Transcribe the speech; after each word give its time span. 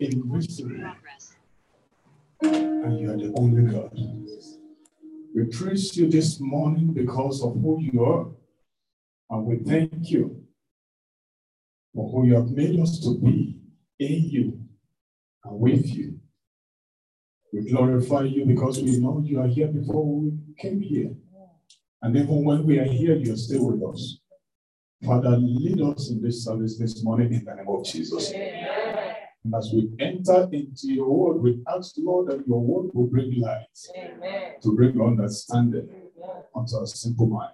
invisible, 0.00 0.92
and 2.42 3.00
you 3.00 3.10
are 3.10 3.16
the 3.16 3.32
only 3.36 3.70
God. 3.72 3.92
We 5.34 5.44
praise 5.44 5.96
you 5.96 6.08
this 6.08 6.40
morning 6.40 6.92
because 6.92 7.42
of 7.42 7.54
who 7.54 7.80
you 7.80 8.04
are, 8.04 8.26
and 9.30 9.44
we 9.44 9.56
thank 9.56 10.10
you 10.10 10.44
for 11.94 12.10
who 12.10 12.26
you 12.28 12.34
have 12.36 12.50
made 12.50 12.78
us 12.80 13.00
to 13.00 13.18
be 13.18 13.60
in 13.98 14.22
you 14.24 14.60
and 15.44 15.58
with 15.58 15.86
you. 15.86 16.18
We 17.52 17.70
glorify 17.70 18.22
you 18.22 18.44
because 18.44 18.80
we 18.80 18.98
know 18.98 19.22
you 19.24 19.40
are 19.40 19.46
here 19.48 19.68
before 19.68 20.04
we 20.04 20.32
came 20.58 20.80
here. 20.80 21.14
And 22.02 22.16
even 22.16 22.44
when 22.44 22.64
we 22.64 22.78
are 22.78 22.84
here, 22.84 23.16
you 23.16 23.32
are 23.32 23.36
still 23.36 23.66
with 23.66 23.82
us. 23.82 24.18
Father, 25.04 25.36
lead 25.36 25.80
us 25.80 26.10
in 26.10 26.22
this 26.22 26.44
service 26.44 26.78
this 26.78 27.02
morning 27.02 27.32
in 27.32 27.44
the 27.44 27.54
name 27.54 27.68
of 27.68 27.84
Jesus. 27.84 28.32
Amen. 28.32 29.27
And 29.44 29.54
as 29.54 29.70
we 29.72 29.90
enter 30.00 30.48
into 30.52 30.92
your 30.92 31.10
word, 31.10 31.42
we 31.42 31.62
ask, 31.68 31.94
Lord, 31.98 32.28
that 32.28 32.46
your 32.46 32.60
word 32.60 32.90
will 32.92 33.06
bring 33.06 33.40
light, 33.40 33.66
Amen. 33.96 34.54
to 34.62 34.74
bring 34.74 35.00
understanding 35.00 35.88
Amen. 35.88 36.42
unto 36.54 36.78
a 36.78 36.86
simple 36.86 37.26
mind. 37.26 37.52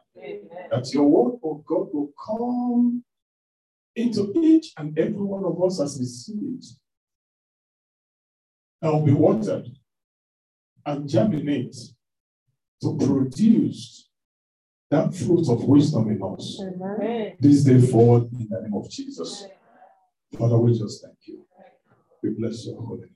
That 0.70 0.92
your 0.92 1.04
word, 1.04 1.38
oh 1.44 1.62
God, 1.66 1.88
will 1.92 2.12
come 2.26 3.04
into 3.94 4.32
each 4.36 4.72
and 4.76 4.98
every 4.98 5.12
one 5.12 5.44
of 5.44 5.62
us 5.62 5.80
as 5.80 5.98
we 5.98 6.06
see 6.06 6.56
it. 6.58 6.64
And 8.82 8.92
will 8.92 9.04
be 9.04 9.12
watered 9.12 9.68
and 10.86 11.08
germinate 11.08 11.76
to 12.82 12.96
produce 12.96 14.08
that 14.90 15.14
fruit 15.14 15.48
of 15.48 15.64
wisdom 15.64 16.10
in 16.10 16.22
us. 16.22 16.60
Amen. 16.60 17.36
This 17.40 17.64
day 17.64 17.80
forward 17.80 18.30
in 18.32 18.48
the 18.48 18.60
name 18.62 18.74
of 18.74 18.90
Jesus. 18.90 19.46
Father, 20.38 20.58
we 20.58 20.78
just 20.78 21.02
thank 21.02 21.16
you. 21.22 21.43
We 22.24 22.30
bless 22.30 22.64
your 22.64 22.80
holy 22.80 23.00
name. 23.00 23.10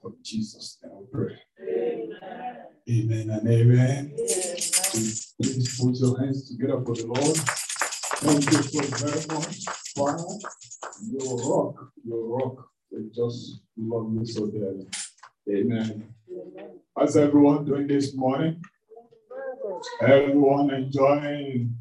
For 0.00 0.12
Jesus' 0.22 0.78
name 0.80 0.92
we 0.96 1.06
pray. 1.10 1.36
Amen, 1.60 2.60
amen 2.88 3.30
and 3.30 3.48
amen. 3.48 4.14
amen. 4.14 4.14
Please 4.94 5.34
put 5.76 5.96
your 5.96 6.16
hands 6.20 6.48
together 6.48 6.80
for 6.84 6.94
the 6.94 7.04
Lord. 7.04 7.36
Thank 8.22 8.44
you 8.52 8.62
so 8.62 8.80
very 9.04 9.26
much. 9.26 9.64
Father, 9.96 10.22
your 11.10 11.36
rock, 11.50 11.92
your 12.06 12.28
rock. 12.28 12.68
We 12.92 13.10
just 13.12 13.58
love 13.76 14.14
you 14.14 14.24
so 14.24 14.46
dearly. 14.46 14.86
Amen. 15.50 16.14
amen. 16.30 16.78
How's 16.96 17.16
everyone 17.16 17.64
doing 17.64 17.88
this 17.88 18.14
morning? 18.14 18.62
Everyone 20.00 20.72
enjoying 20.72 21.74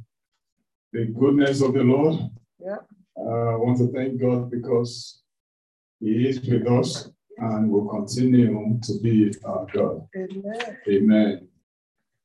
the 0.91 1.05
goodness 1.05 1.61
of 1.61 1.75
the 1.75 1.83
Lord. 1.83 2.19
Yeah. 2.59 2.77
Uh, 3.15 3.53
I 3.53 3.55
want 3.57 3.77
to 3.77 3.91
thank 3.91 4.19
God 4.19 4.49
because 4.49 5.21
He 5.99 6.27
is 6.27 6.41
with 6.41 6.67
us 6.67 7.09
and 7.37 7.69
will 7.69 7.87
continue 7.87 8.79
to 8.83 8.99
be 9.01 9.33
our 9.43 9.65
God. 9.73 10.07
Amen. 10.15 10.77
Amen. 10.87 11.47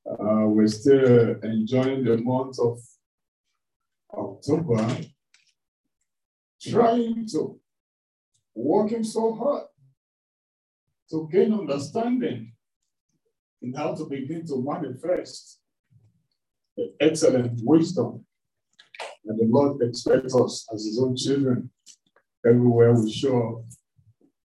Uh, 0.09 0.47
we're 0.47 0.67
still 0.67 1.37
enjoying 1.43 2.05
the 2.05 2.17
month 2.19 2.59
of 2.59 2.79
October, 4.12 4.99
trying 6.61 7.27
to, 7.29 7.61
working 8.55 9.05
so 9.05 9.35
hard 9.35 9.65
to 11.11 11.29
gain 11.31 11.53
understanding 11.53 12.53
in 13.62 13.73
how 13.75 13.95
to 13.95 14.05
begin 14.05 14.47
to 14.47 14.62
manifest 14.62 15.61
the 16.77 16.93
excellent 17.01 17.61
wisdom 17.62 18.25
that 19.25 19.37
the 19.37 19.47
Lord 19.47 19.83
expects 19.83 20.34
us 20.34 20.67
as 20.73 20.84
His 20.84 20.99
own 21.01 21.17
children 21.17 21.71
everywhere 22.47 22.95
we 22.95 23.13
show 23.13 23.65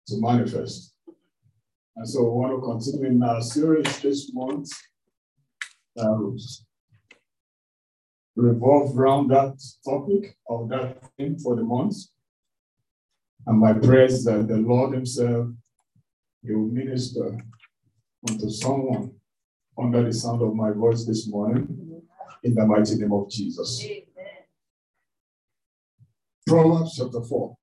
to 0.07 0.21
manifest. 0.21 0.93
And 1.95 2.09
so 2.09 2.23
we 2.23 2.29
want 2.29 2.53
to 2.53 2.61
continue 2.61 3.09
in 3.11 3.23
our 3.23 3.41
series 3.41 3.99
this 4.01 4.31
month 4.33 4.69
um, 5.99 6.37
revolve 8.35 8.97
around 8.97 9.29
that 9.29 9.61
topic 9.85 10.35
of 10.49 10.69
that 10.69 10.97
theme 11.17 11.37
for 11.37 11.55
the 11.55 11.63
month. 11.63 11.95
And 13.45 13.59
my 13.59 13.73
prayer 13.73 14.05
is 14.05 14.23
that 14.25 14.47
the 14.47 14.57
Lord 14.57 14.93
Himself, 14.93 15.47
will 16.43 16.67
minister 16.67 17.39
unto 18.27 18.49
someone 18.49 19.11
under 19.77 20.03
the 20.03 20.13
sound 20.13 20.41
of 20.41 20.53
my 20.53 20.71
voice 20.71 21.05
this 21.05 21.27
morning 21.27 22.01
in 22.43 22.53
the 22.53 22.65
mighty 22.65 22.95
name 22.95 23.13
of 23.13 23.29
Jesus. 23.29 23.81
Amen. 23.83 24.03
Proverbs 26.45 26.95
chapter 26.97 27.21
4. 27.21 27.57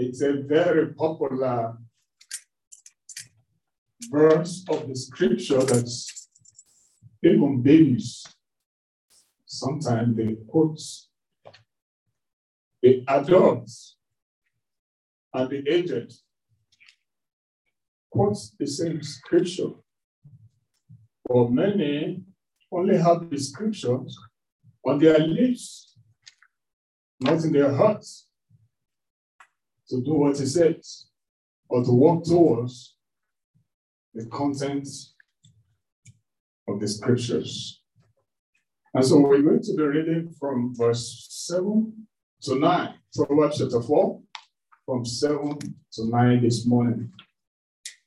It's 0.00 0.22
a 0.22 0.32
very 0.32 0.94
popular 0.94 1.76
verse 4.08 4.64
of 4.68 4.86
the 4.86 4.94
scripture 4.94 5.60
that's 5.60 6.28
even 7.24 7.62
babies 7.62 8.24
sometimes 9.44 10.16
they 10.16 10.36
quote 10.46 10.80
the 12.80 13.02
adults 13.08 13.96
and 15.34 15.50
the 15.50 15.68
aged 15.68 16.14
quotes 18.08 18.54
the 18.56 18.68
same 18.68 19.02
scripture. 19.02 19.72
For 21.26 21.50
many 21.50 22.22
only 22.70 22.98
have 22.98 23.28
the 23.28 23.38
scriptures 23.38 24.16
on 24.86 25.00
their 25.00 25.18
lips, 25.18 25.96
not 27.20 27.42
in 27.42 27.52
their 27.52 27.74
hearts, 27.74 28.27
to 29.90 30.02
do 30.02 30.14
what 30.14 30.38
he 30.38 30.46
says, 30.46 31.06
or 31.68 31.84
to 31.84 31.90
walk 31.90 32.24
towards 32.24 32.96
the 34.14 34.26
content 34.26 34.88
of 36.68 36.80
the 36.80 36.88
scriptures. 36.88 37.82
And 38.94 39.04
so 39.04 39.18
we're 39.20 39.42
going 39.42 39.62
to 39.62 39.76
be 39.76 39.82
reading 39.82 40.34
from 40.38 40.74
verse 40.74 41.26
7 41.30 42.06
to 42.42 42.58
9, 42.58 42.94
Proverbs 43.14 43.58
chapter 43.58 43.82
4, 43.82 44.20
from 44.86 45.04
7 45.04 45.58
to 45.92 46.08
9 46.08 46.42
this 46.42 46.66
morning 46.66 47.12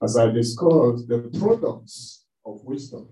as 0.04 0.18
I 0.18 0.32
discuss 0.32 1.06
the 1.06 1.30
products 1.40 2.26
of 2.46 2.64
wisdom. 2.64 3.10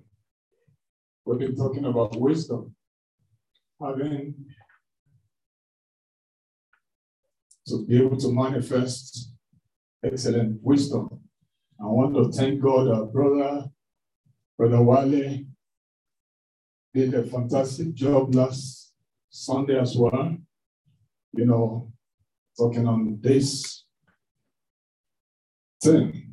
We've 1.26 1.40
been 1.40 1.56
talking 1.56 1.86
about 1.86 2.20
wisdom, 2.20 2.76
having 3.80 4.34
to 7.70 7.86
be 7.86 7.98
able 7.98 8.18
to 8.18 8.32
manifest 8.32 9.32
excellent 10.04 10.62
wisdom. 10.62 11.10
I 11.80 11.86
want 11.86 12.16
to 12.16 12.32
thank 12.38 12.62
God, 12.62 12.90
our 12.90 13.06
brother, 13.06 13.66
Brother 14.58 14.82
Wale, 14.84 15.46
did 16.94 17.14
a 17.14 17.24
fantastic 17.24 17.94
job 17.94 18.36
last 18.36 18.94
Sunday 19.30 19.80
as 19.80 19.96
well. 19.96 20.36
You 21.34 21.46
know, 21.46 21.92
talking 22.58 22.88
on 22.88 23.20
this 23.22 23.86
thing 25.82 26.30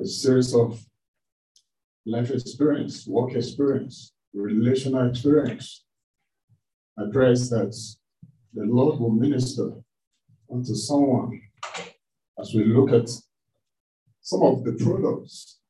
a 0.00 0.04
series 0.04 0.54
of 0.54 0.84
life 2.06 2.30
experience, 2.30 3.06
work 3.06 3.34
experience, 3.34 4.12
relational 4.34 5.08
experience. 5.08 5.84
I 6.98 7.04
pray 7.12 7.32
that 7.32 7.96
the 8.52 8.64
Lord 8.64 9.00
will 9.00 9.10
minister 9.10 9.83
unto 10.52 10.74
someone 10.74 11.40
as 12.38 12.52
we 12.54 12.64
look 12.64 12.92
at 12.92 13.08
some 14.20 14.42
of 14.42 14.64
the 14.64 14.72
products 14.72 15.60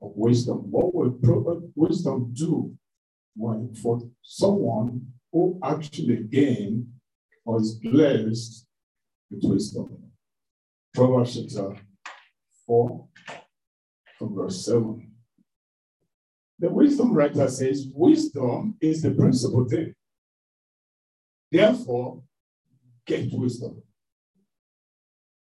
of 0.00 0.12
wisdom. 0.14 0.70
What 0.70 0.94
will 0.94 1.70
wisdom 1.74 2.32
do 2.34 2.74
when, 3.36 3.74
for 3.74 4.00
someone 4.22 5.06
who 5.32 5.58
actually 5.62 6.24
gain 6.30 6.92
or 7.44 7.60
is 7.60 7.74
blessed 7.74 8.66
with 9.30 9.42
wisdom? 9.44 10.10
Proverbs 10.94 11.34
chapter 11.34 11.76
4, 12.66 13.06
from 14.18 14.34
verse 14.34 14.64
7. 14.64 15.12
The 16.58 16.68
wisdom 16.68 17.12
writer 17.12 17.48
says, 17.48 17.86
Wisdom 17.94 18.76
is 18.80 19.02
the 19.02 19.12
principal 19.12 19.68
thing. 19.68 19.94
Therefore, 21.52 22.22
get 23.08 23.32
wisdom. 23.32 23.82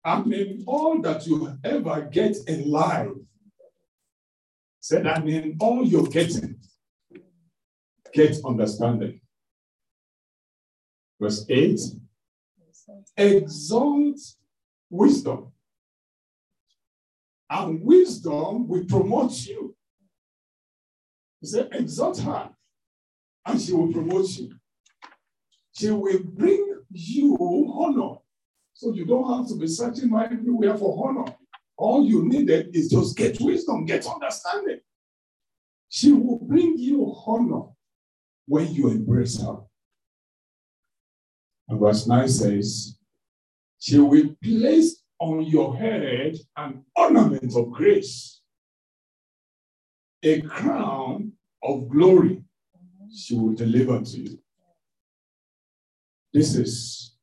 I 0.04 0.22
mean, 0.22 0.64
all 0.66 1.02
that 1.02 1.26
you 1.26 1.58
ever 1.64 2.08
get 2.10 2.36
in 2.46 2.70
life, 2.70 3.10
said, 4.80 5.06
I 5.06 5.20
mean, 5.20 5.58
all 5.60 5.84
you're 5.84 6.06
getting, 6.06 6.56
get 8.14 8.36
understanding. 8.44 9.20
Verse 11.20 11.44
8 11.48 11.80
exalt 13.16 14.18
wisdom 14.88 15.52
and 17.50 17.82
wisdom 17.82 18.68
will 18.68 18.84
promote 18.84 19.32
you. 19.46 19.74
He 21.40 21.46
said, 21.46 21.68
exalt 21.72 22.18
her, 22.20 22.50
and 23.46 23.60
she 23.60 23.72
will 23.72 23.92
promote 23.92 24.28
you. 24.38 24.54
She 25.72 25.90
will 25.90 26.22
bring 26.22 26.67
you 26.90 27.36
honor 27.40 28.18
So 28.74 28.92
you 28.94 29.06
don't 29.06 29.28
have 29.36 29.48
to 29.48 29.56
be 29.56 29.66
searching 29.66 30.14
everywhere 30.14 30.76
for 30.76 31.08
honor. 31.08 31.34
All 31.76 32.06
you 32.06 32.24
needed 32.28 32.76
is 32.76 32.88
just 32.88 33.16
get 33.16 33.40
wisdom, 33.40 33.84
get 33.86 34.06
understanding. 34.06 34.78
She 35.88 36.12
will 36.12 36.38
bring 36.38 36.78
you 36.78 37.12
honor 37.26 37.70
when 38.46 38.72
you 38.72 38.88
embrace 38.90 39.40
her. 39.42 39.56
And 41.68 41.80
verse 41.80 42.06
9 42.06 42.28
says, 42.28 42.98
She 43.80 43.98
will 43.98 44.36
place 44.42 45.02
on 45.18 45.42
your 45.42 45.76
head 45.76 46.36
an 46.56 46.84
ornament 46.94 47.52
of 47.56 47.72
grace, 47.72 48.42
a 50.22 50.40
crown 50.42 51.32
of 51.64 51.88
glory 51.88 52.44
she 53.12 53.34
will 53.34 53.54
deliver 53.54 54.00
to 54.02 54.18
you. 54.18 54.38
This 56.32 56.54
is 56.54 57.16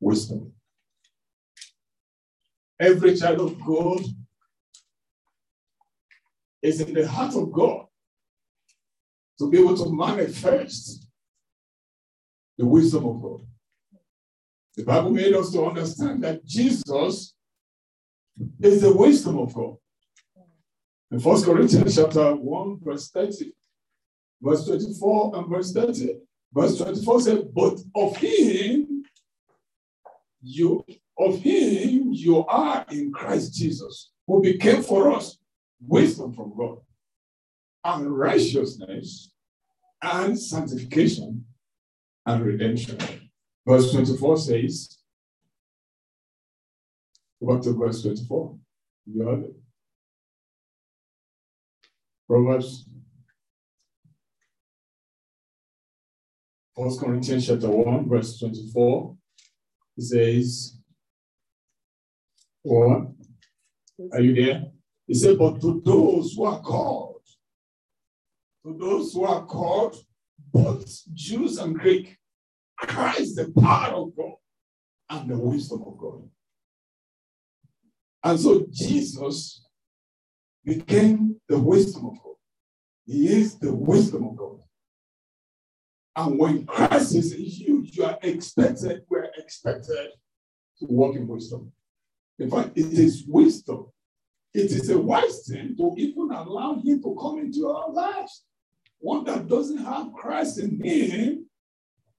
wisdom. 0.00 0.52
Every 2.80 3.16
child 3.16 3.40
of 3.40 3.64
God 3.64 4.00
is 6.62 6.80
in 6.80 6.94
the 6.94 7.06
heart 7.06 7.34
of 7.34 7.52
God 7.52 7.86
to 9.38 9.50
be 9.50 9.58
able 9.58 9.76
to 9.76 9.92
manifest 9.92 11.06
the 12.56 12.66
wisdom 12.66 13.06
of 13.06 13.22
God. 13.22 13.40
The 14.76 14.84
Bible 14.84 15.10
made 15.10 15.34
us 15.34 15.50
to 15.52 15.64
understand 15.64 16.22
that 16.24 16.44
Jesus 16.44 17.34
is 18.60 18.80
the 18.82 18.92
wisdom 18.96 19.38
of 19.38 19.54
God. 19.54 19.76
In 21.10 21.20
1 21.20 21.42
Corinthians 21.44 21.94
chapter 21.94 22.34
1, 22.34 22.80
verse 22.82 23.10
30, 23.10 23.52
verse 24.40 24.66
24 24.66 25.36
and 25.36 25.48
verse 25.48 25.72
30, 25.72 26.20
verse 26.54 26.78
24 26.78 27.20
says, 27.20 27.42
But 27.54 27.80
of 27.94 28.16
him 28.16 29.04
you 30.42 30.84
of 31.18 31.40
him 31.40 32.12
you 32.12 32.44
are 32.46 32.84
in 32.90 33.12
Christ 33.12 33.54
Jesus, 33.54 34.10
who 34.26 34.42
became 34.42 34.82
for 34.82 35.12
us 35.12 35.38
wisdom 35.80 36.32
from 36.32 36.52
God, 36.56 36.78
and 37.84 38.16
righteousness, 38.16 39.32
and 40.02 40.38
sanctification, 40.38 41.44
and 42.26 42.44
redemption. 42.44 42.98
Verse 43.66 43.92
24 43.92 44.36
says, 44.38 44.98
go 47.40 47.54
back 47.54 47.62
to 47.62 47.72
verse 47.72 48.02
24. 48.02 48.56
You 49.06 49.28
have 49.28 49.38
it. 49.40 49.54
Proverbs 52.26 52.86
1 56.76 56.98
Corinthians 56.98 57.46
chapter 57.46 57.70
1, 57.70 58.08
verse 58.08 58.38
24. 58.40 59.16
It 59.96 60.02
says, 60.02 60.76
What? 62.62 63.12
Are 64.12 64.20
you 64.20 64.34
there? 64.34 64.64
He 65.06 65.14
said, 65.14 65.38
But 65.38 65.60
to 65.60 65.80
those 65.84 66.34
who 66.34 66.44
are 66.44 66.60
called, 66.60 67.22
to 68.66 68.76
those 68.76 69.12
who 69.12 69.24
are 69.24 69.44
called, 69.44 69.96
both 70.52 70.84
Jews 71.12 71.58
and 71.58 71.78
Greek, 71.78 72.16
Christ, 72.76 73.36
the 73.36 73.52
power 73.60 73.94
of 73.94 74.16
God 74.16 74.34
and 75.10 75.30
the 75.30 75.38
wisdom 75.38 75.82
of 75.86 75.96
God. 75.96 76.28
And 78.24 78.40
so 78.40 78.66
Jesus 78.70 79.64
became 80.64 81.36
the 81.48 81.58
wisdom 81.58 82.06
of 82.06 82.14
God. 82.14 82.34
He 83.06 83.28
is 83.28 83.58
the 83.58 83.72
wisdom 83.72 84.24
of 84.24 84.36
God. 84.36 84.58
And 86.16 86.38
when 86.38 86.66
Christ 86.66 87.14
is 87.14 87.32
in 87.32 87.44
you, 87.44 88.04
are 88.04 88.18
expected, 88.22 89.02
we're 89.08 89.30
expected 89.36 90.10
to 90.78 90.86
walk 90.86 91.16
in 91.16 91.26
wisdom. 91.26 91.72
In 92.38 92.50
fact, 92.50 92.76
it 92.76 92.92
is 92.92 93.24
wisdom. 93.26 93.86
It 94.52 94.70
is 94.70 94.90
a 94.90 94.98
wise 94.98 95.46
thing 95.48 95.76
to 95.76 95.94
even 95.96 96.30
allow 96.30 96.74
him 96.74 97.02
to 97.02 97.16
come 97.20 97.38
into 97.38 97.68
our 97.68 97.90
lives. 97.90 98.44
One 98.98 99.24
that 99.24 99.48
doesn't 99.48 99.84
have 99.84 100.12
Christ 100.12 100.58
in 100.58 100.82
him, 100.82 101.46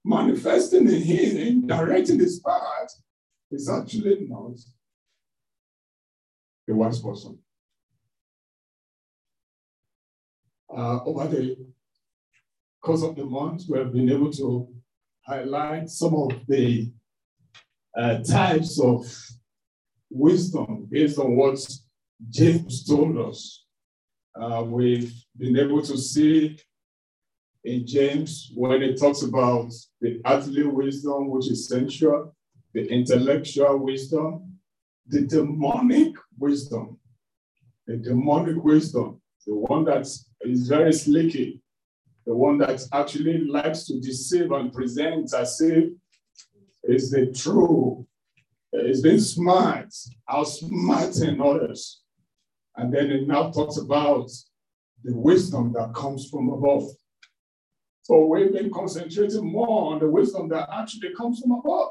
manifesting 0.04 0.86
in 0.88 1.02
him, 1.02 1.66
directing 1.66 2.18
his 2.18 2.40
path, 2.40 2.90
is 3.50 3.68
actually 3.68 4.26
not 4.28 4.52
a 6.68 6.74
wise 6.74 7.00
person. 7.00 7.38
Uh, 10.68 11.02
over 11.04 11.28
the 11.28 11.56
course 12.86 13.02
of 13.02 13.16
the 13.16 13.24
month, 13.24 13.64
we 13.68 13.78
have 13.78 13.92
been 13.92 14.08
able 14.08 14.30
to 14.30 14.68
highlight 15.26 15.90
some 15.90 16.14
of 16.14 16.30
the 16.46 16.88
uh, 17.98 18.18
types 18.18 18.78
of 18.80 19.04
wisdom 20.08 20.86
based 20.88 21.18
on 21.18 21.34
what 21.34 21.58
James 22.30 22.86
told 22.86 23.18
us. 23.18 23.64
Uh, 24.40 24.62
we've 24.64 25.12
been 25.36 25.58
able 25.58 25.82
to 25.82 25.98
see 25.98 26.56
in 27.64 27.84
James 27.84 28.52
when 28.54 28.80
it 28.82 29.00
talks 29.00 29.22
about 29.22 29.72
the 30.00 30.20
earthly 30.24 30.64
wisdom, 30.64 31.28
which 31.28 31.50
is 31.50 31.68
sensual, 31.68 32.36
the 32.72 32.86
intellectual 32.86 33.78
wisdom, 33.78 34.60
the 35.08 35.22
demonic 35.22 36.14
wisdom, 36.38 37.00
the 37.88 37.96
demonic 37.96 38.62
wisdom, 38.62 39.20
the 39.44 39.56
one 39.56 39.84
that 39.86 40.02
is 40.42 40.68
very 40.68 40.92
slicky, 40.92 41.60
the 42.26 42.34
one 42.34 42.58
that 42.58 42.82
actually 42.92 43.38
likes 43.44 43.86
to 43.86 44.00
deceive 44.00 44.50
and 44.50 44.72
present 44.72 45.32
as 45.32 45.60
if 45.60 45.90
is 46.82 47.10
the 47.10 47.26
true, 47.32 48.06
is 48.72 49.00
being 49.00 49.20
smart, 49.20 49.94
outsmarting 50.28 51.40
others. 51.40 52.02
And 52.76 52.92
then 52.92 53.10
it 53.10 53.28
now 53.28 53.50
talks 53.50 53.78
about 53.78 54.28
the 55.04 55.16
wisdom 55.16 55.72
that 55.74 55.94
comes 55.94 56.28
from 56.28 56.48
above. 56.48 56.88
So 58.02 58.26
we've 58.26 58.52
been 58.52 58.70
concentrating 58.70 59.50
more 59.50 59.92
on 59.92 60.00
the 60.00 60.10
wisdom 60.10 60.48
that 60.48 60.68
actually 60.72 61.14
comes 61.14 61.40
from 61.40 61.52
above. 61.52 61.90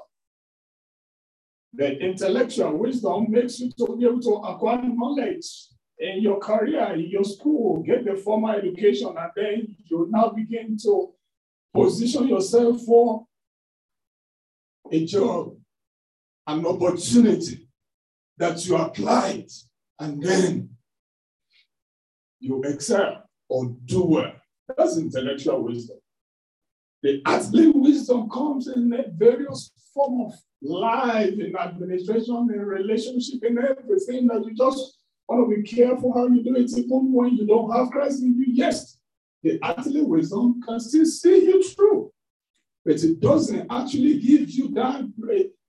The 1.74 1.98
intellectual 1.98 2.78
wisdom 2.78 3.28
makes 3.30 3.60
you 3.60 3.72
to 3.78 3.98
be 3.98 4.06
able 4.06 4.22
to 4.22 4.36
acquire 4.36 4.82
knowledge 4.84 5.68
in 6.00 6.22
your 6.22 6.40
career, 6.40 6.94
in 6.94 7.10
your 7.10 7.24
school, 7.24 7.82
get 7.84 8.06
the 8.06 8.16
formal 8.16 8.52
education, 8.52 9.16
and 9.18 9.32
then 9.36 9.76
you 9.86 10.08
now 10.10 10.30
begin 10.30 10.78
to 10.84 11.14
position 11.74 12.28
yourself 12.28 12.82
for 12.82 13.26
a 14.92 15.06
job, 15.06 15.56
an 16.48 16.66
opportunity 16.66 17.68
that 18.38 18.66
you 18.66 18.76
applied, 18.76 19.48
and 20.00 20.22
then 20.22 20.70
you 22.40 22.62
excel 22.64 23.24
or 23.50 23.76
do 23.86 24.04
well. 24.04 24.34
That's 24.78 24.98
intellectual 24.98 25.64
wisdom. 25.64 25.98
The 27.02 27.22
earthly 27.28 27.70
wisdom 27.70 28.30
comes 28.30 28.68
in 28.68 28.94
various 29.16 29.72
form 29.94 30.28
of 30.28 30.34
life, 30.62 31.34
in 31.34 31.56
administration, 31.56 32.50
in 32.54 32.60
relationship, 32.60 33.44
in 33.44 33.58
everything 33.60 34.28
that 34.28 34.44
you 34.46 34.54
just 34.56 34.98
want 35.28 35.50
to 35.50 35.56
be 35.56 35.64
careful 35.64 36.14
how 36.14 36.28
you 36.28 36.44
do 36.44 36.56
it, 36.56 36.72
even 36.78 37.12
when 37.12 37.36
you 37.36 37.46
don't 37.46 37.72
have 37.72 37.90
Christ 37.92 38.22
in 38.22 38.38
you. 38.38 38.46
Yes, 38.48 38.98
the 39.44 39.60
earthly 39.64 40.02
wisdom 40.02 40.62
can 40.62 40.80
still 40.80 41.06
see 41.06 41.46
you 41.46 41.64
through, 41.64 42.12
but 42.84 43.04
it 43.04 43.20
doesn't 43.20 43.68
actually 43.72 44.20
give 44.20 44.50
you 44.52 44.70
that, 44.70 45.02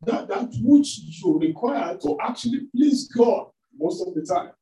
that, 0.03 0.29
that 0.29 0.55
which 0.63 0.99
you 0.99 1.39
require 1.39 1.97
to 1.99 2.17
actually 2.21 2.69
please 2.75 3.09
God 3.09 3.49
most 3.79 4.07
of 4.07 4.15
the 4.15 4.23
time. 4.23 4.53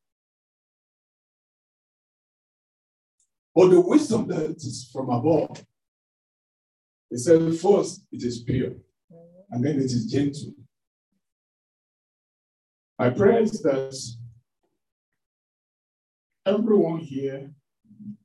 But 3.54 3.68
the 3.68 3.80
wisdom 3.80 4.26
that 4.28 4.56
is 4.56 4.90
from 4.92 5.10
above 5.10 5.64
it 7.10 7.18
said, 7.18 7.54
first, 7.58 8.04
it 8.10 8.24
is 8.24 8.42
pure, 8.42 8.72
and 9.50 9.64
then 9.64 9.76
it 9.76 9.84
is 9.84 10.06
gentle. 10.06 10.52
I 12.98 13.10
pray 13.10 13.44
that 13.44 14.16
everyone 16.46 16.98
here 17.00 17.50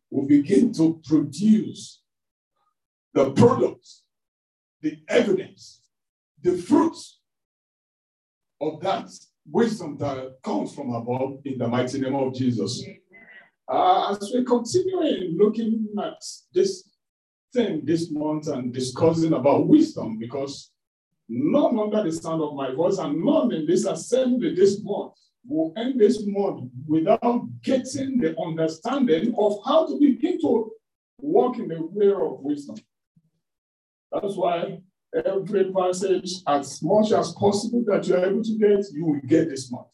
will 0.10 0.26
begin 0.26 0.74
to 0.74 1.02
produce 1.06 2.02
the 3.14 3.32
products, 3.32 4.04
the 4.82 4.98
evidence, 5.08 5.82
the 6.42 6.58
fruits 6.58 7.20
of 8.62 8.82
that 8.82 9.10
wisdom 9.50 9.98
that 9.98 10.36
comes 10.44 10.74
from 10.74 10.94
above 10.94 11.40
in 11.46 11.58
the 11.58 11.68
mighty 11.68 12.00
name 12.00 12.16
of 12.16 12.34
Jesus. 12.34 12.84
Uh, 13.68 14.16
as 14.20 14.32
we 14.34 14.44
continue 14.44 15.38
looking 15.38 15.88
at 16.02 16.22
this 16.54 16.90
thing 17.54 17.82
this 17.84 18.12
month 18.12 18.48
and 18.48 18.74
discussing 18.74 19.34
about 19.34 19.68
wisdom 19.68 20.18
because 20.20 20.72
none 21.28 21.80
under 21.80 22.04
the 22.04 22.12
sound 22.12 22.42
of 22.42 22.56
my 22.56 22.72
voice 22.74 22.98
and 22.98 23.24
none 23.24 23.52
in 23.52 23.66
this 23.66 23.86
assembly 23.86 24.54
this 24.56 24.84
month 24.84 25.14
will 25.48 25.74
end 25.78 26.00
this 26.00 26.24
month 26.26 26.72
without 26.88 27.48
getting 27.62 28.20
the 28.20 28.36
understanding 28.40 29.34
of 29.38 29.60
how 29.66 29.88
to 29.88 30.00
begin 30.00 30.40
to 30.42 30.72
walk 31.20 31.58
in 31.58 31.68
the 31.68 31.82
way 31.82 32.12
of 32.12 32.40
wisdom. 32.42 32.76
That's 34.12 34.36
why 34.36 34.80
every 35.26 35.72
passage 35.72 36.32
as 36.48 36.82
much 36.84 37.12
as 37.12 37.34
possible 37.34 37.84
that 37.88 38.08
you 38.08 38.16
are 38.16 38.26
able 38.26 38.44
to 38.44 38.58
get, 38.58 38.86
you 38.94 39.06
will 39.06 39.22
get 39.26 39.50
this 39.50 39.72
month. 39.72 39.88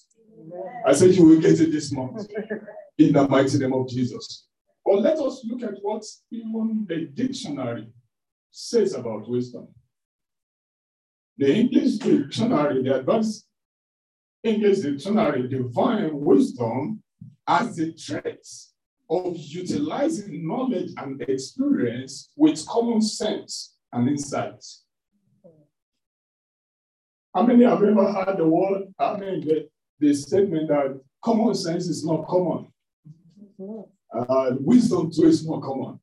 I 0.85 0.93
said 0.93 1.15
you 1.15 1.25
will 1.25 1.41
get 1.41 1.59
it 1.59 1.71
this 1.71 1.91
month 1.91 2.27
in 2.97 3.13
the 3.13 3.27
mighty 3.27 3.57
name 3.57 3.73
of 3.73 3.87
Jesus. 3.89 4.47
But 4.85 5.01
let 5.01 5.17
us 5.17 5.43
look 5.45 5.63
at 5.63 5.79
what 5.81 6.03
even 6.31 6.85
the 6.87 7.07
dictionary 7.13 7.87
says 8.51 8.93
about 8.93 9.27
wisdom. 9.27 9.67
The 11.37 11.53
English 11.53 11.95
dictionary, 11.95 12.83
the 12.83 12.99
advanced 12.99 13.47
Dictionary, 14.45 15.47
define 15.47 16.19
wisdom 16.19 17.01
as 17.47 17.75
the 17.75 17.93
traits 17.93 18.73
of 19.09 19.35
utilizing 19.37 20.47
knowledge 20.47 20.91
and 20.97 21.19
experience 21.23 22.29
with 22.35 22.63
common 22.67 23.01
sense 23.01 23.75
and 23.91 24.07
insight. 24.07 24.63
How 27.33 27.41
many 27.41 27.65
have 27.65 27.83
ever 27.83 28.11
heard 28.11 28.37
the 28.37 28.47
word, 28.47 28.83
I 28.99 29.17
mean, 29.17 29.41
the, 29.41 29.67
the 29.99 30.13
statement 30.13 30.67
that 30.67 31.01
common 31.23 31.55
sense 31.55 31.87
is 31.87 32.05
not 32.05 32.27
common? 32.27 32.67
Uh, 34.15 34.51
wisdom 34.59 35.09
too 35.11 35.25
is 35.25 35.45
not 35.47 35.63
common. 35.63 35.99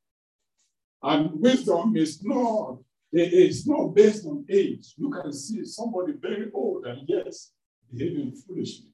And 1.01 1.31
wisdom 1.41 1.97
is 1.97 2.25
not, 2.25 2.79
it's 3.13 3.69
not 3.69 3.95
based 3.95 4.27
on 4.27 4.45
age. 4.51 4.95
You 4.97 5.11
can 5.11 5.33
see 5.33 5.65
somebody 5.65 6.15
very 6.21 6.51
old 6.53 6.87
and 6.87 7.03
yes, 7.07 7.53
behaving 7.93 8.33
foolishly. 8.33 8.93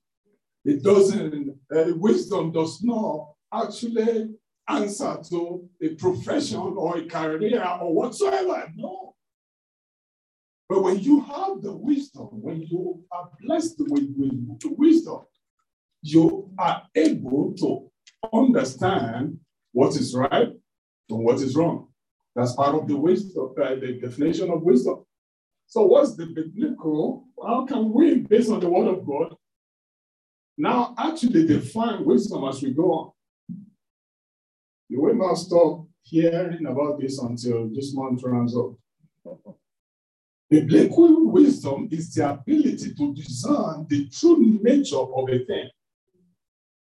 It 0.65 0.83
doesn't, 0.83 1.57
uh, 1.75 1.93
wisdom 1.97 2.53
does 2.53 2.83
not 2.83 3.35
actually 3.53 4.35
answer 4.69 5.19
to 5.31 5.69
a 5.83 5.89
profession 5.95 6.59
or 6.59 6.99
a 6.99 7.07
career 7.07 7.65
or 7.81 7.95
whatsoever. 7.95 8.71
No. 8.77 9.15
But 10.69 10.83
when 10.83 10.99
you 11.01 11.21
have 11.23 11.63
the 11.63 11.73
wisdom, 11.73 12.29
when 12.43 12.61
you 12.63 13.03
are 13.11 13.31
blessed 13.41 13.77
with, 13.79 14.13
with 14.17 14.63
wisdom, 14.77 15.21
you 16.03 16.51
are 16.59 16.83
able 16.95 17.55
to 17.59 17.91
understand 18.33 19.39
what 19.73 19.97
is 19.97 20.15
right 20.15 20.49
and 21.09 21.25
what 21.25 21.37
is 21.37 21.57
wrong. 21.57 21.89
That's 22.37 22.53
part 22.53 22.75
of 22.75 22.87
the 22.87 22.97
wisdom, 22.97 23.55
uh, 23.61 23.75
the 23.77 23.99
definition 24.01 24.51
of 24.51 24.63
wisdom. 24.63 25.05
So, 25.69 25.85
what's 25.85 26.17
the 26.17 26.25
biblical? 26.25 27.27
How 27.47 27.67
can 27.67 27.93
we, 27.93 28.21
based 28.21 28.51
on 28.51 28.61
the 28.61 28.71
word 28.71 28.89
of 28.89 29.07
God, 29.07 29.37
now 30.57 30.95
actually 30.97 31.47
define 31.47 32.07
wisdom 32.07 32.45
as 32.45 32.63
we 32.63 32.73
go 32.73 32.91
on? 32.93 33.13
You 34.89 35.03
will 35.03 35.15
not 35.15 35.35
stop 35.35 35.87
hearing 36.03 36.65
about 36.65 36.99
this 36.99 37.19
until 37.19 37.69
this 37.69 37.95
month 37.95 38.23
runs 38.23 38.57
up. 38.57 38.73
Biblical 40.49 41.31
wisdom 41.31 41.89
is 41.91 42.15
the 42.15 42.31
ability 42.31 42.95
to 42.95 43.15
discern 43.15 43.87
the 43.91 44.09
true 44.09 44.59
nature 44.63 44.97
of 44.97 45.29
a 45.29 45.45
thing 45.45 45.69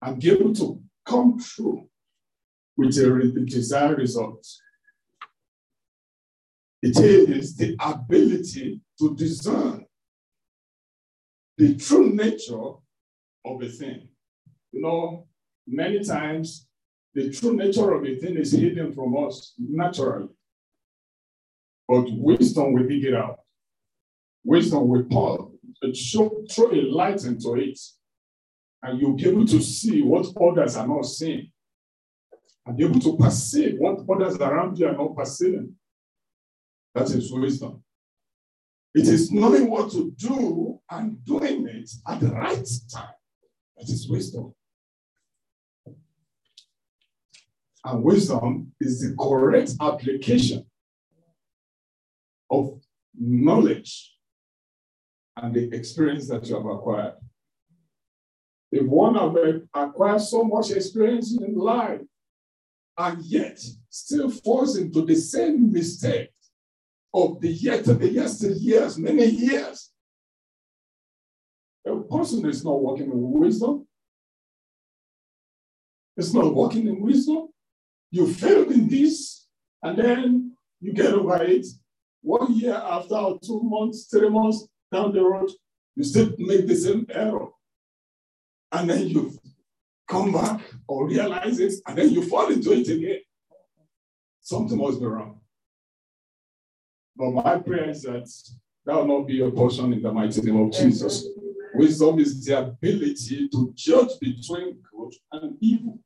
and 0.03 0.21
be 0.21 0.31
able 0.31 0.55
to 0.55 0.81
come 1.05 1.41
through 1.41 1.89
with 2.77 2.97
a 2.97 3.45
desired 3.45 3.99
result. 3.99 4.47
It 6.81 6.97
is 6.99 7.57
the 7.57 7.77
ability 7.81 8.81
to 9.01 9.17
discern 9.17 9.85
the 11.57 11.75
true 11.77 12.11
nature 12.11 12.71
of 13.45 13.63
a 13.63 13.69
thing. 13.69 14.09
You 14.71 14.83
know, 14.83 15.27
many 15.67 16.05
times 16.05 16.69
the 17.15 17.31
true 17.31 17.57
nature 17.57 17.93
of 17.93 18.05
a 18.05 18.17
thing 18.17 18.37
is 18.37 18.53
hidden 18.53 18.93
from 18.93 19.17
us 19.27 19.55
naturally. 19.59 20.29
But 21.89 22.07
wisdom 22.13 22.75
will 22.75 22.87
dig 22.87 23.05
it 23.05 23.15
out. 23.15 23.41
Wisdom 24.45 24.87
will 24.89 25.05
pour, 25.05 25.51
uh, 25.83 25.89
show, 25.93 26.45
throw 26.51 26.71
a 26.71 26.83
light 26.83 27.25
into 27.25 27.57
it. 27.57 27.79
And 28.83 29.01
you'll 29.01 29.17
be 29.17 29.29
able 29.29 29.47
to 29.47 29.61
see 29.61 30.03
what 30.03 30.27
others 30.41 30.77
are 30.77 30.87
not 30.87 31.07
seeing. 31.07 31.51
And 32.65 32.77
be 32.77 32.85
able 32.85 33.01
to 33.01 33.17
perceive 33.17 33.79
what 33.79 34.05
others 34.09 34.37
around 34.37 34.79
you 34.79 34.87
are 34.87 34.97
not 34.97 35.17
perceiving. 35.17 35.75
That 36.99 37.11
is 37.11 37.33
wisdom. 37.33 37.85
It 38.93 39.07
is 39.07 39.31
knowing 39.31 39.71
what 39.71 39.93
to 39.93 40.11
do 40.17 40.81
and 40.91 41.25
doing 41.25 41.69
it 41.69 41.89
at 42.09 42.19
the 42.19 42.33
right 42.33 42.67
time. 42.93 43.15
That 43.77 43.89
is 43.89 44.09
wisdom. 44.09 44.53
And 47.85 48.03
wisdom 48.03 48.73
is 48.81 49.01
the 49.01 49.15
correct 49.17 49.75
application 49.81 50.67
of 52.51 52.81
knowledge 53.17 54.17
and 55.37 55.55
the 55.55 55.73
experience 55.73 56.29
that 56.31 56.49
you 56.49 56.57
have 56.57 56.67
acquired. 56.67 57.15
If 58.73 58.87
one 58.89 59.15
have 59.15 59.37
acquired 59.73 60.21
so 60.21 60.43
much 60.43 60.73
experience 60.73 61.39
in 61.41 61.55
life 61.55 62.01
and 62.99 63.25
yet 63.25 63.61
still 63.89 64.31
falls 64.31 64.77
into 64.77 65.05
the 65.05 65.15
same 65.15 65.71
mistake 65.73 66.31
of 67.13 67.41
the 67.41 67.49
yet 67.49 67.85
to 67.85 67.95
the 67.95 68.09
years, 68.09 68.99
many 68.99 69.25
years, 69.25 69.91
a 71.87 71.97
person 72.03 72.47
is 72.47 72.65
not 72.65 72.83
working 72.83 73.11
in 73.11 73.33
wisdom. 73.33 73.87
It's 76.17 76.35
not 76.35 76.55
working 76.55 76.87
in 76.87 77.01
wisdom. 77.01 77.49
You 78.11 78.27
failed 78.33 78.73
in 78.73 78.89
this, 78.89 79.47
and 79.83 79.99
then 79.99 80.57
you 80.81 80.93
get 80.93 81.15
over 81.15 81.43
it. 81.45 81.67
One 82.21 82.53
year 82.55 82.75
after, 82.75 83.15
or 83.15 83.39
two 83.41 83.61
months, 83.63 84.09
three 84.11 84.29
months 84.29 84.67
down 84.93 85.13
the 85.13 85.23
road, 85.23 85.51
you 85.95 86.05
still 86.05 86.33
make 86.39 86.67
the 86.67 86.75
same 86.75 87.07
error. 87.11 87.49
And 88.73 88.91
then 88.91 89.09
you 89.09 89.39
come 90.09 90.33
back 90.33 90.61
or 90.87 91.07
realize 91.07 91.61
it, 91.61 91.75
and 91.87 91.97
then 91.97 92.11
you 92.11 92.23
fall 92.23 92.51
into 92.51 92.73
it 92.73 92.89
again. 92.89 93.21
Something 94.41 94.79
must 94.79 95.01
be 95.01 95.07
wrong. 95.07 95.41
But 97.19 97.33
my 97.33 97.59
prayer 97.59 97.91
is 97.91 98.03
that 98.03 98.31
that 98.87 98.95
will 98.95 99.07
not 99.07 99.27
be 99.27 99.35
your 99.35 99.51
portion 99.51 99.93
in 99.93 100.01
the 100.01 100.13
mighty 100.13 100.41
name 100.41 100.61
of 100.61 100.73
Jesus. 100.73 101.27
Wisdom 101.75 102.21
is 102.21 102.45
the 102.45 102.59
ability 102.59 103.49
to 103.49 103.73
judge 103.75 104.19
between 104.21 104.81
good 104.91 105.13
and 105.33 105.57
evil 105.61 105.99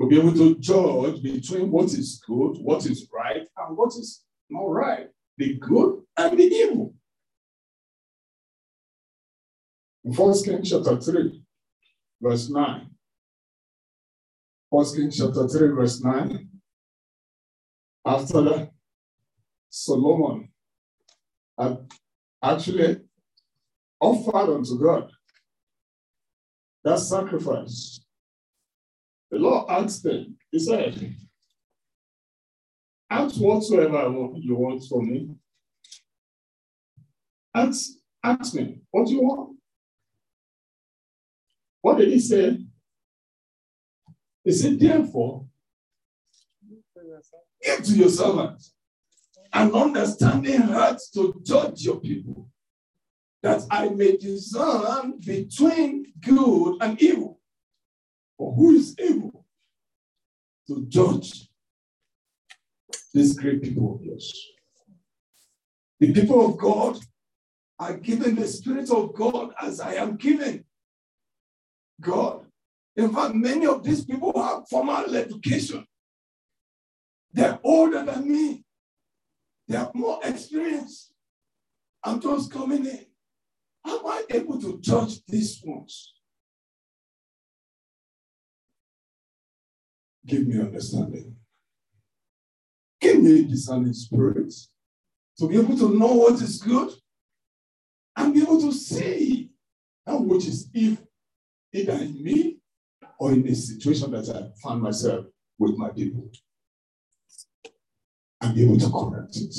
to 0.00 0.06
be 0.06 0.18
able 0.18 0.32
to 0.32 0.54
judge 0.56 1.22
between 1.22 1.70
what 1.70 1.86
is 1.86 2.22
good, 2.26 2.56
what 2.62 2.86
is 2.86 3.06
right, 3.12 3.46
and 3.58 3.76
what 3.76 3.88
is 3.88 4.24
not 4.48 4.64
right, 4.64 5.08
the 5.36 5.54
good 5.58 6.00
and 6.16 6.38
the 6.38 6.44
evil. 6.44 6.94
In 10.04 10.14
1 10.14 10.44
Kings 10.44 10.70
chapter 10.70 10.98
3, 10.98 11.42
verse 12.20 12.48
9. 12.48 12.86
1 14.70 14.96
Kings 14.96 15.18
chapter 15.18 15.46
3, 15.46 15.68
verse 15.68 16.02
9. 16.02 16.48
After 18.06 18.40
that, 18.42 18.70
Solomon 19.70 20.48
had 21.58 21.86
actually 22.42 23.00
offered 24.00 24.54
unto 24.54 24.78
God 24.78 25.10
that 26.84 26.98
sacrifice 26.98 28.00
the 29.30 29.38
Lord 29.38 29.70
asked 29.70 30.02
them, 30.02 30.36
He 30.50 30.58
said, 30.58 31.14
Ask 33.08 33.36
whatsoever 33.36 34.12
you 34.36 34.56
want 34.56 34.84
from 34.88 35.08
me. 35.08 35.28
Ask, 37.54 37.90
ask 38.22 38.54
me, 38.54 38.80
what 38.90 39.06
do 39.06 39.12
you 39.12 39.22
want? 39.22 39.56
What 41.80 41.98
did 41.98 42.08
he 42.08 42.20
say? 42.20 42.58
He 44.44 44.52
said, 44.52 44.78
Therefore, 44.78 45.46
give 47.62 47.84
to 47.84 47.92
your 47.96 48.08
servants 48.08 48.74
an 49.52 49.72
understanding 49.74 50.60
heart 50.60 51.00
to 51.14 51.40
judge 51.44 51.82
your 51.82 52.00
people, 52.00 52.48
that 53.42 53.62
I 53.70 53.88
may 53.88 54.16
discern 54.16 55.18
between 55.18 56.12
good 56.20 56.76
and 56.80 57.00
evil. 57.02 57.40
For 58.38 58.54
who 58.54 58.74
is 58.74 58.94
able 58.98 59.44
to 60.68 60.86
judge 60.86 61.48
these 63.12 63.36
great 63.36 63.62
people 63.62 63.96
of 63.96 64.02
yours? 64.02 64.46
The 65.98 66.12
people 66.12 66.46
of 66.46 66.56
God 66.56 66.98
are 67.78 67.96
given 67.96 68.34
the 68.34 68.46
Spirit 68.46 68.90
of 68.90 69.14
God 69.14 69.52
as 69.60 69.80
I 69.80 69.94
am 69.94 70.16
given. 70.16 70.64
God. 72.00 72.46
In 72.96 73.12
fact, 73.12 73.34
many 73.34 73.66
of 73.66 73.82
these 73.82 74.04
people 74.04 74.32
have 74.40 74.68
formal 74.68 75.14
education. 75.14 75.86
They're 77.32 77.58
older 77.62 78.04
than 78.04 78.30
me. 78.30 78.64
They 79.70 79.76
have 79.76 79.94
more 79.94 80.18
experience. 80.24 81.12
I'm 82.02 82.20
just 82.20 82.50
coming 82.50 82.84
in. 82.84 83.06
Am 83.86 84.04
I 84.04 84.24
able 84.30 84.60
to 84.60 84.80
judge 84.80 85.24
these 85.26 85.62
ones? 85.64 86.12
Give 90.26 90.44
me 90.44 90.58
understanding. 90.58 91.36
Give 93.00 93.22
me 93.22 93.44
discerning 93.44 93.92
spirit. 93.92 94.52
to 95.38 95.48
be 95.48 95.56
able 95.56 95.76
to 95.76 95.96
know 95.96 96.14
what 96.14 96.42
is 96.42 96.60
good 96.60 96.90
and 98.16 98.34
be 98.34 98.42
able 98.42 98.60
to 98.60 98.72
see 98.72 99.52
that 100.04 100.20
which 100.20 100.48
is 100.48 100.68
evil, 100.74 101.06
either 101.72 101.92
in 101.92 102.24
me 102.24 102.58
or 103.20 103.30
in 103.30 103.44
the 103.44 103.54
situation 103.54 104.10
that 104.10 104.28
I 104.28 104.50
find 104.60 104.82
myself 104.82 105.26
with 105.60 105.76
my 105.76 105.90
people. 105.90 106.28
And 108.40 108.54
be 108.54 108.64
able 108.64 108.78
to 108.78 108.90
correct 108.90 109.36
it. 109.36 109.54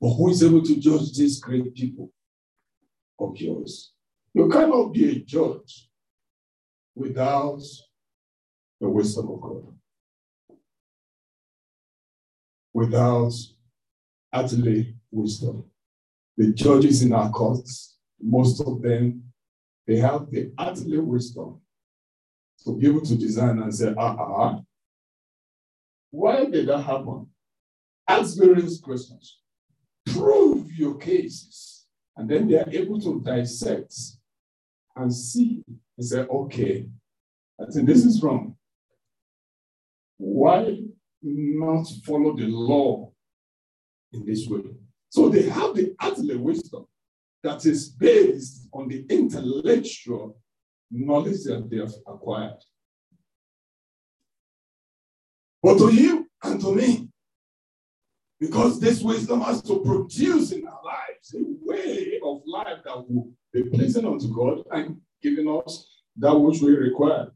But 0.00 0.14
who 0.14 0.30
is 0.30 0.42
able 0.42 0.62
to 0.62 0.76
judge 0.76 1.16
these 1.16 1.38
great 1.38 1.74
people 1.74 2.10
of 3.18 3.36
yours? 3.36 3.92
You 4.34 4.48
cannot 4.48 4.92
be 4.92 5.10
a 5.10 5.14
judge 5.20 5.88
without 6.94 7.60
the 8.80 8.88
wisdom 8.88 9.30
of 9.30 9.40
God. 9.40 9.74
Without 12.74 13.32
earthly 14.34 14.96
wisdom. 15.10 15.64
The 16.36 16.52
judges 16.52 17.02
in 17.02 17.12
our 17.12 17.30
courts, 17.30 17.98
most 18.20 18.60
of 18.60 18.80
them, 18.80 19.22
they 19.86 19.98
have 19.98 20.30
the 20.30 20.52
earthly 20.58 20.98
wisdom 20.98 21.60
to 22.64 22.76
be 22.76 22.86
able 22.86 23.02
to 23.02 23.16
design 23.16 23.58
and 23.58 23.74
say, 23.74 23.94
ah, 23.98 24.16
ah, 24.18 24.32
ah. 24.36 24.60
Why 26.12 26.44
did 26.44 26.66
that 26.68 26.82
happen? 26.82 27.26
Ask 28.06 28.38
various 28.38 28.78
questions. 28.78 29.40
Prove 30.06 30.70
your 30.70 30.96
cases. 30.96 31.86
And 32.16 32.28
then 32.28 32.46
they 32.46 32.58
are 32.58 32.68
able 32.70 33.00
to 33.00 33.20
dissect 33.22 33.94
and 34.94 35.12
see 35.12 35.64
and 35.96 36.06
say, 36.06 36.20
okay, 36.20 36.86
I 37.58 37.70
think 37.72 37.86
this 37.86 38.04
is 38.04 38.22
wrong. 38.22 38.56
Why 40.18 40.80
not 41.22 41.86
follow 42.04 42.36
the 42.36 42.46
law 42.46 43.10
in 44.12 44.26
this 44.26 44.46
way? 44.46 44.64
So 45.08 45.30
they 45.30 45.48
have 45.48 45.74
the 45.74 45.94
earthly 46.02 46.36
wisdom 46.36 46.84
that 47.42 47.64
is 47.64 47.88
based 47.88 48.68
on 48.74 48.88
the 48.88 49.06
intellectual 49.08 50.38
knowledge 50.90 51.44
that 51.44 51.68
they 51.70 51.78
have 51.78 51.94
acquired. 52.06 52.58
But 55.62 55.78
to 55.78 55.94
you 55.94 56.28
and 56.42 56.60
to 56.60 56.74
me, 56.74 57.08
because 58.40 58.80
this 58.80 59.00
wisdom 59.02 59.40
has 59.42 59.62
to 59.62 59.80
produce 59.80 60.50
in 60.50 60.66
our 60.66 60.80
lives 60.84 61.34
a 61.34 61.42
way 61.64 62.18
of 62.24 62.42
life 62.44 62.78
that 62.84 63.08
will 63.08 63.30
be 63.52 63.62
pleasing 63.64 64.04
unto 64.04 64.34
God 64.34 64.64
and 64.72 65.00
giving 65.22 65.48
us 65.48 65.88
that 66.16 66.34
which 66.34 66.60
we 66.60 66.72
require. 66.72 67.30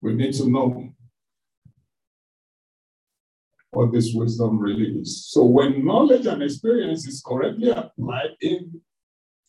We 0.00 0.14
need 0.14 0.32
to 0.34 0.48
know 0.48 0.94
what 3.70 3.92
this 3.92 4.12
wisdom 4.14 4.58
really 4.58 5.00
is. 5.00 5.26
So 5.26 5.44
when 5.44 5.84
knowledge 5.84 6.26
and 6.26 6.42
experience 6.42 7.06
is 7.06 7.22
correctly 7.24 7.70
applied 7.70 8.36
in 8.40 8.80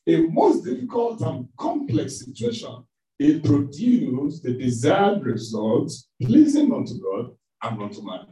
a 0.07 0.17
most 0.17 0.65
difficult 0.65 1.21
and 1.21 1.47
complex 1.57 2.19
situation, 2.19 2.83
it 3.19 3.43
produces 3.43 4.41
the 4.41 4.53
desired 4.53 5.23
results 5.23 6.09
pleasing 6.21 6.73
unto 6.73 6.99
God 6.99 7.31
and 7.61 7.81
unto 7.81 8.01
man. 8.03 8.27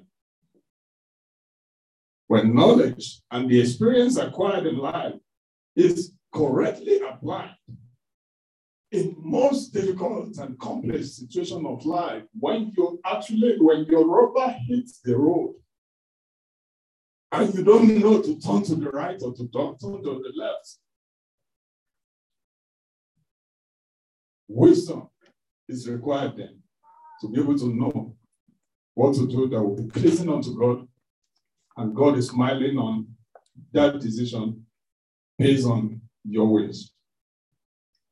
When 2.27 2.55
knowledge 2.55 3.21
and 3.29 3.49
the 3.49 3.59
experience 3.59 4.17
acquired 4.17 4.65
in 4.65 4.77
life 4.77 5.15
is 5.75 6.13
correctly 6.33 7.01
applied 7.01 7.55
in 8.91 9.15
most 9.17 9.73
difficult 9.73 10.37
and 10.37 10.59
complex 10.59 11.17
situation 11.17 11.65
of 11.65 11.85
life, 11.85 12.23
when 12.39 12.73
you 12.75 12.99
actually, 13.05 13.55
when 13.59 13.85
your 13.85 14.05
rubber 14.05 14.55
hits 14.67 14.99
the 14.99 15.17
road, 15.17 15.55
and 17.31 17.53
you 17.53 17.63
don't 17.63 17.87
know 17.99 18.21
to 18.21 18.39
turn 18.39 18.63
to 18.63 18.75
the 18.75 18.89
right 18.89 19.21
or 19.21 19.33
to 19.33 19.47
turn 19.47 19.77
to 19.79 20.01
the 20.03 20.31
left. 20.35 20.77
Wisdom 24.53 25.07
is 25.67 25.87
required 25.87 26.33
then 26.37 26.59
to 27.21 27.29
be 27.29 27.39
able 27.41 27.57
to 27.57 27.73
know 27.73 28.15
what 28.93 29.15
to 29.15 29.27
do 29.27 29.47
that 29.49 29.61
will 29.61 29.75
be 29.75 29.89
pleasing 29.89 30.29
unto 30.29 30.57
God, 30.57 30.87
and 31.77 31.95
God 31.95 32.17
is 32.17 32.29
smiling 32.29 32.77
on 32.77 33.07
that 33.71 33.99
decision 33.99 34.65
based 35.37 35.65
on 35.65 36.01
your 36.23 36.47
ways. 36.47 36.91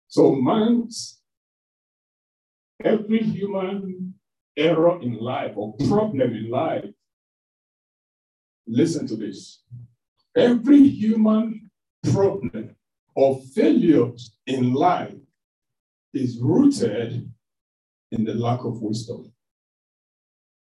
So, 0.07 0.33
man's 0.35 1.19
every 2.83 3.19
human 3.19 4.13
error 4.55 5.01
in 5.01 5.17
life 5.17 5.53
or 5.55 5.75
problem 5.87 6.33
in 6.33 6.49
life 6.49 6.85
Listen 8.69 9.07
to 9.07 9.15
this. 9.15 9.63
Every 10.37 10.87
human 10.87 11.71
problem 12.13 12.75
or 13.15 13.41
failure 13.55 14.11
in 14.45 14.73
life 14.73 15.15
is 16.13 16.39
rooted 16.39 17.31
in 18.11 18.25
the 18.25 18.33
lack 18.33 18.63
of 18.63 18.81
wisdom. 18.81 19.31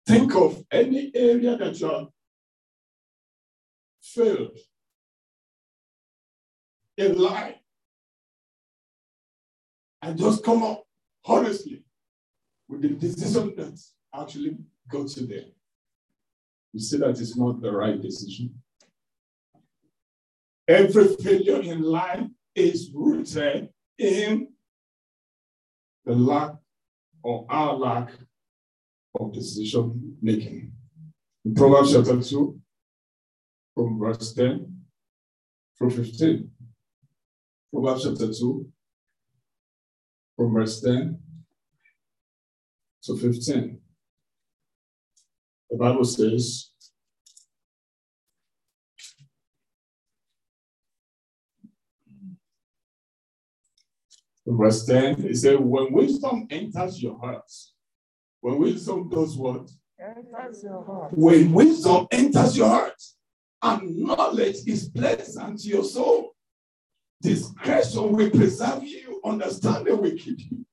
Think 0.06 0.34
of 0.34 0.64
any 0.70 1.10
area 1.14 1.56
that 1.56 1.78
you 1.80 1.88
have 1.90 2.08
failed 4.02 4.58
in 6.96 7.18
life 7.18 7.56
and 10.02 10.18
just 10.18 10.44
come 10.44 10.62
up 10.62 10.84
honestly 11.24 11.84
with 12.68 12.82
the 12.82 12.88
decision 12.90 13.54
that 13.56 13.78
actually 14.14 14.56
got 14.88 15.16
you 15.16 15.26
there 15.26 15.44
you 16.74 16.80
see 16.80 16.98
that 16.98 17.10
it's 17.20 17.36
not 17.36 17.60
the 17.62 17.70
right 17.70 18.00
decision. 18.02 18.52
Every 20.66 21.14
failure 21.16 21.60
in 21.62 21.82
life 21.82 22.26
is 22.56 22.90
rooted 22.92 23.68
in 23.98 24.48
the 26.04 26.14
lack 26.14 26.52
or 27.22 27.46
our 27.48 27.74
lack 27.74 28.10
of 29.18 29.32
decision 29.32 30.16
making. 30.20 30.72
In 31.44 31.54
Proverbs 31.54 31.92
chapter 31.92 32.20
2, 32.20 32.60
from 33.74 33.98
verse 33.98 34.32
10 34.34 34.84
through 35.78 35.90
15. 35.90 36.50
Proverbs 37.72 38.04
chapter 38.04 38.32
2, 38.32 38.68
from 40.36 40.52
verse 40.54 40.80
10 40.80 41.18
to 43.04 43.16
15. 43.16 43.80
The 45.70 45.76
Bible 45.76 46.04
says, 46.04 46.70
verse 54.46 54.84
10, 54.86 55.24
it 55.24 55.36
says, 55.36 55.58
When 55.58 55.92
wisdom 55.92 56.46
enters 56.50 57.02
your 57.02 57.18
heart, 57.18 57.50
when 58.40 58.58
wisdom 58.58 59.08
does 59.08 59.36
what? 59.36 59.70
Enters 59.98 60.62
your 60.62 60.84
heart. 60.84 61.12
When 61.12 61.52
wisdom 61.52 62.06
enters 62.10 62.56
your 62.56 62.68
heart, 62.68 63.02
and 63.62 63.96
knowledge 63.96 64.56
is 64.66 64.90
pleasant 64.90 65.60
to 65.60 65.68
your 65.68 65.84
soul, 65.84 66.34
discretion 67.22 68.12
will 68.12 68.30
preserve 68.30 68.84
you, 68.84 69.20
understanding 69.24 70.00
will 70.00 70.10
keep 70.10 70.38
you 70.50 70.64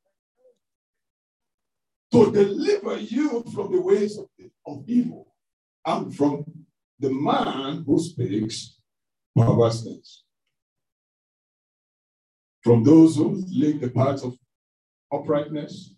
to 2.12 2.31
deliver 2.31 2.97
you 2.97 3.43
from 3.53 3.71
the 3.71 3.81
ways 3.81 4.17
of, 4.17 4.25
of 4.67 4.84
evil 4.88 5.34
and 5.86 6.13
from 6.15 6.43
the 6.99 7.10
man 7.10 7.84
who 7.86 7.97
speaks 7.97 8.77
perverseness. 9.36 10.23
From 12.63 12.84
those 12.84 13.15
who 13.15 13.43
live 13.50 13.82
the 13.82 13.89
path 13.89 14.24
of 14.24 14.38
uprightness 15.12 15.95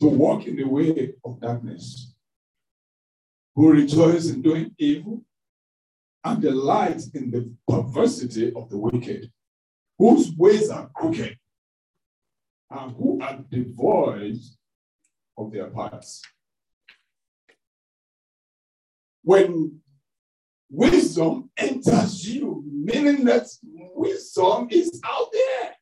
to 0.00 0.08
walk 0.08 0.46
in 0.46 0.56
the 0.56 0.64
way 0.64 1.14
of 1.24 1.40
darkness, 1.40 2.14
who 3.54 3.72
rejoice 3.72 4.28
in 4.28 4.42
doing 4.42 4.74
evil 4.78 5.22
and 6.24 6.42
delight 6.42 7.02
in 7.14 7.30
the 7.30 7.54
perversity 7.68 8.52
of 8.54 8.68
the 8.70 8.78
wicked, 8.78 9.30
whose 9.98 10.32
ways 10.36 10.68
are 10.68 10.90
crooked 10.94 11.36
and 12.70 12.92
who 12.96 13.20
are 13.20 13.38
devoid 13.50 14.38
of 15.36 15.52
their 15.52 15.68
paths. 15.70 16.22
When 19.22 19.80
wisdom 20.70 21.50
enters 21.56 22.26
you, 22.28 22.64
meaning 22.66 23.24
that 23.26 23.46
wisdom 23.94 24.68
is 24.70 25.00
out 25.04 25.28
there, 25.32 25.74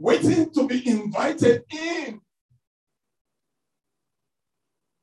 waiting 0.00 0.50
to 0.52 0.66
be 0.66 0.88
invited 0.88 1.64
in, 1.72 2.20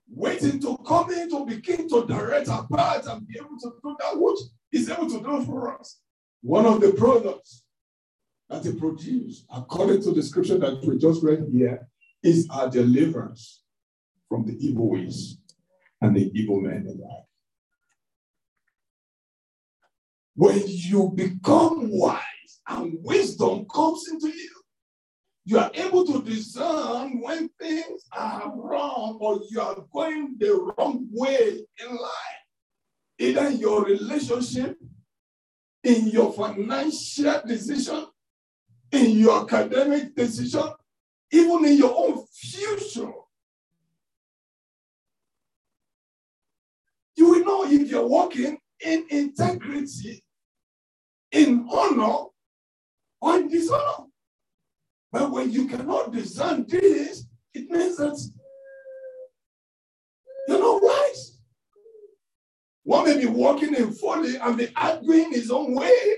waiting 0.09 0.59
to 0.61 0.77
come 0.85 1.11
in 1.11 1.29
to 1.29 1.45
begin 1.45 1.87
to 1.89 2.05
direct 2.05 2.47
our 2.49 2.65
path 2.67 3.05
and 3.07 3.27
be 3.27 3.37
able 3.37 3.57
to 3.59 3.73
do 3.83 3.95
that 3.99 4.13
which 4.15 4.39
He's 4.71 4.89
able 4.89 5.09
to 5.09 5.21
do 5.21 5.45
for 5.45 5.77
us. 5.77 5.99
One 6.41 6.65
of 6.65 6.81
the 6.81 6.93
products 6.93 7.63
that 8.49 8.63
He 8.63 8.73
produced, 8.73 9.45
according 9.53 10.01
to 10.03 10.11
the 10.11 10.23
scripture 10.23 10.57
that 10.59 10.83
we 10.85 10.97
just 10.97 11.23
read 11.23 11.45
here, 11.51 11.87
is 12.23 12.47
our 12.49 12.69
deliverance 12.69 13.61
from 14.29 14.45
the 14.45 14.57
evil 14.65 14.89
ways 14.89 15.37
and 16.01 16.15
the 16.15 16.31
evil 16.33 16.61
men 16.61 16.87
in 16.87 16.99
life. 16.99 17.23
When 20.35 20.61
you 20.65 21.11
become 21.15 21.89
wise 21.91 22.21
and 22.67 22.97
wisdom 23.01 23.65
comes 23.73 24.07
into 24.09 24.27
you, 24.27 24.54
you 25.45 25.59
are 25.59 25.69
able 25.75 26.03
to 26.07 26.23
discern 26.23 27.21
when 27.21 27.49
things 27.59 28.05
are 28.11 28.51
wrong 28.55 29.17
or 29.21 29.39
you 29.51 29.61
are 29.61 29.77
going 29.93 30.35
the 30.39 30.73
wrong 30.77 31.07
way 31.11 31.59
in 31.79 31.95
life. 31.95 32.41
Either 33.19 33.47
in 33.47 33.59
your 33.59 33.83
relationship, 33.83 34.75
in 35.83 36.07
your 36.07 36.33
financial 36.33 37.41
decision, 37.47 38.07
in 38.91 39.11
your 39.19 39.43
academic 39.43 40.15
decision, 40.15 40.63
even 41.31 41.63
in 41.65 41.77
your 41.77 41.93
own 41.95 42.25
future. 42.33 43.11
You 47.15 47.29
will 47.29 47.45
know 47.45 47.71
if 47.71 47.89
you're 47.89 48.07
walking 48.07 48.57
in 48.83 49.05
integrity, 49.11 50.23
in 51.31 51.67
honor, 51.71 52.25
or 53.21 53.37
in 53.37 53.47
dishonor. 53.47 54.07
But 55.15 55.31
when 55.31 55.49
you 55.49 55.65
cannot 55.65 56.11
discern 56.11 56.65
this, 56.67 57.25
it 57.53 57.71
means 57.71 57.95
that 57.95 58.19
you're 60.45 60.59
not 60.59 60.83
wise. 60.83 61.37
One 62.83 63.05
may 63.05 63.19
be 63.21 63.25
walking 63.25 63.75
in 63.75 63.93
folly 63.93 64.35
and 64.35 64.57
be 64.57 64.67
arguing 64.75 65.31
his 65.31 65.51
own 65.51 65.73
way 65.73 66.15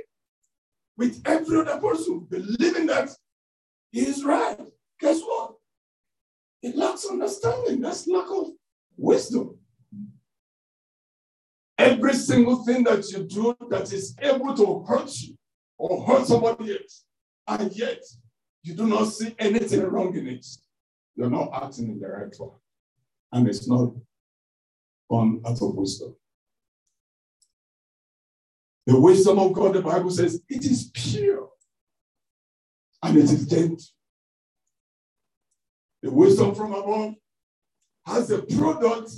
with 0.97 1.21
every 1.25 1.59
other 1.59 1.79
person, 1.79 2.25
believing 2.27 2.87
that 2.87 3.09
he 3.91 3.99
is 3.99 4.23
right. 4.25 4.57
Guess 4.99 5.21
what? 5.21 5.53
It 6.63 6.75
lacks 6.75 7.05
understanding. 7.05 7.81
That's 7.81 8.07
lack 8.07 8.31
of 8.31 8.47
wisdom. 8.97 9.59
Every 11.77 12.13
single 12.13 12.65
thing 12.65 12.83
that 12.85 13.07
you 13.11 13.25
do 13.25 13.55
that 13.69 13.93
is 13.93 14.15
able 14.19 14.55
to 14.55 14.83
hurt 14.87 15.11
you 15.21 15.35
or 15.77 16.03
hurt 16.03 16.25
somebody 16.25 16.71
else, 16.71 17.03
and 17.47 17.71
yet 17.73 18.01
you 18.67 18.73
do 18.73 18.85
not 18.85 19.05
see 19.05 19.33
anything 19.39 19.81
wrong 19.83 20.13
in 20.17 20.27
it, 20.27 20.45
you're 21.15 21.29
not 21.29 21.51
acting 21.53 21.89
in 21.89 21.99
the 21.99 22.07
right 22.07 22.37
way. 22.37 22.49
And 23.31 23.47
it's 23.47 23.67
not 23.67 23.93
on 25.09 25.41
out 25.45 25.61
of 25.61 25.75
wisdom. 25.75 26.15
The 28.85 28.99
wisdom 28.99 29.39
of 29.39 29.53
God, 29.53 29.73
the 29.73 29.81
Bible 29.81 30.11
says, 30.11 30.41
it 30.49 30.65
is 30.65 30.91
pure 30.93 31.49
and 33.01 33.17
it 33.17 33.23
is 33.23 33.47
gentle. 33.47 33.77
The 36.01 36.11
wisdom 36.11 36.53
from 36.53 36.73
above 36.73 37.15
has 38.05 38.31
a 38.31 38.41
product 38.41 39.11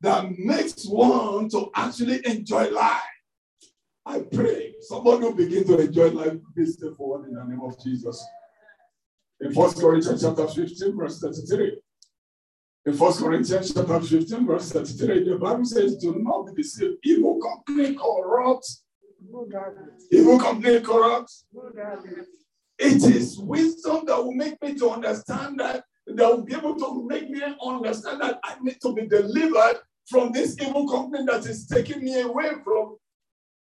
that 0.00 0.36
makes 0.38 0.84
one 0.86 1.48
to 1.50 1.70
actually 1.74 2.20
enjoy 2.26 2.68
life. 2.70 3.00
I 4.04 4.20
pray 4.20 4.74
somebody 4.80 5.22
will 5.22 5.34
begin 5.34 5.64
to 5.68 5.78
enjoy 5.78 6.10
life 6.10 6.34
this 6.56 6.76
day 6.76 6.88
forward 6.96 7.28
in 7.28 7.34
the 7.34 7.44
name 7.44 7.60
of 7.62 7.80
Jesus. 7.82 8.24
In 9.42 9.52
1 9.52 9.74
Corinthians 9.74 10.22
chapter 10.22 10.46
15, 10.46 10.96
verse 10.96 11.18
33. 11.20 11.76
In 12.86 12.96
1 12.96 13.12
Corinthians 13.14 13.74
chapter 13.74 14.00
15, 14.00 14.46
verse 14.46 14.70
33, 14.70 15.30
the 15.30 15.36
Bible 15.36 15.64
says, 15.64 15.96
Do 15.96 16.14
not 16.16 16.46
be 16.46 16.62
deceived. 16.62 16.98
Evil 17.02 17.40
company 17.40 17.96
corrupts. 17.96 18.84
Evil 20.12 20.38
company 20.38 20.80
corrupts. 20.80 21.44
It 22.78 23.02
is 23.02 23.36
wisdom 23.38 24.06
that 24.06 24.16
will 24.22 24.34
make 24.34 24.62
me 24.62 24.74
to 24.74 24.90
understand 24.90 25.58
that, 25.58 25.84
that 26.06 26.28
will 26.28 26.44
be 26.44 26.54
able 26.54 26.76
to 26.76 27.06
make 27.08 27.28
me 27.28 27.42
understand 27.64 28.20
that 28.20 28.38
I 28.44 28.54
need 28.62 28.80
to 28.82 28.94
be 28.94 29.08
delivered 29.08 29.80
from 30.08 30.30
this 30.30 30.56
evil 30.60 30.88
company 30.88 31.24
that 31.26 31.46
is 31.46 31.66
taking 31.66 32.04
me 32.04 32.20
away 32.20 32.50
from 32.62 32.96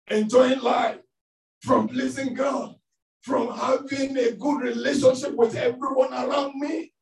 enjoying 0.08 0.60
life, 0.60 1.00
from 1.62 1.88
pleasing 1.88 2.32
God, 2.32 2.75
from 3.26 3.52
having 3.58 4.16
a 4.16 4.30
good 4.32 4.60
relationship 4.60 5.34
with 5.34 5.56
everyone 5.56 6.14
around 6.14 6.54
me. 6.60 6.92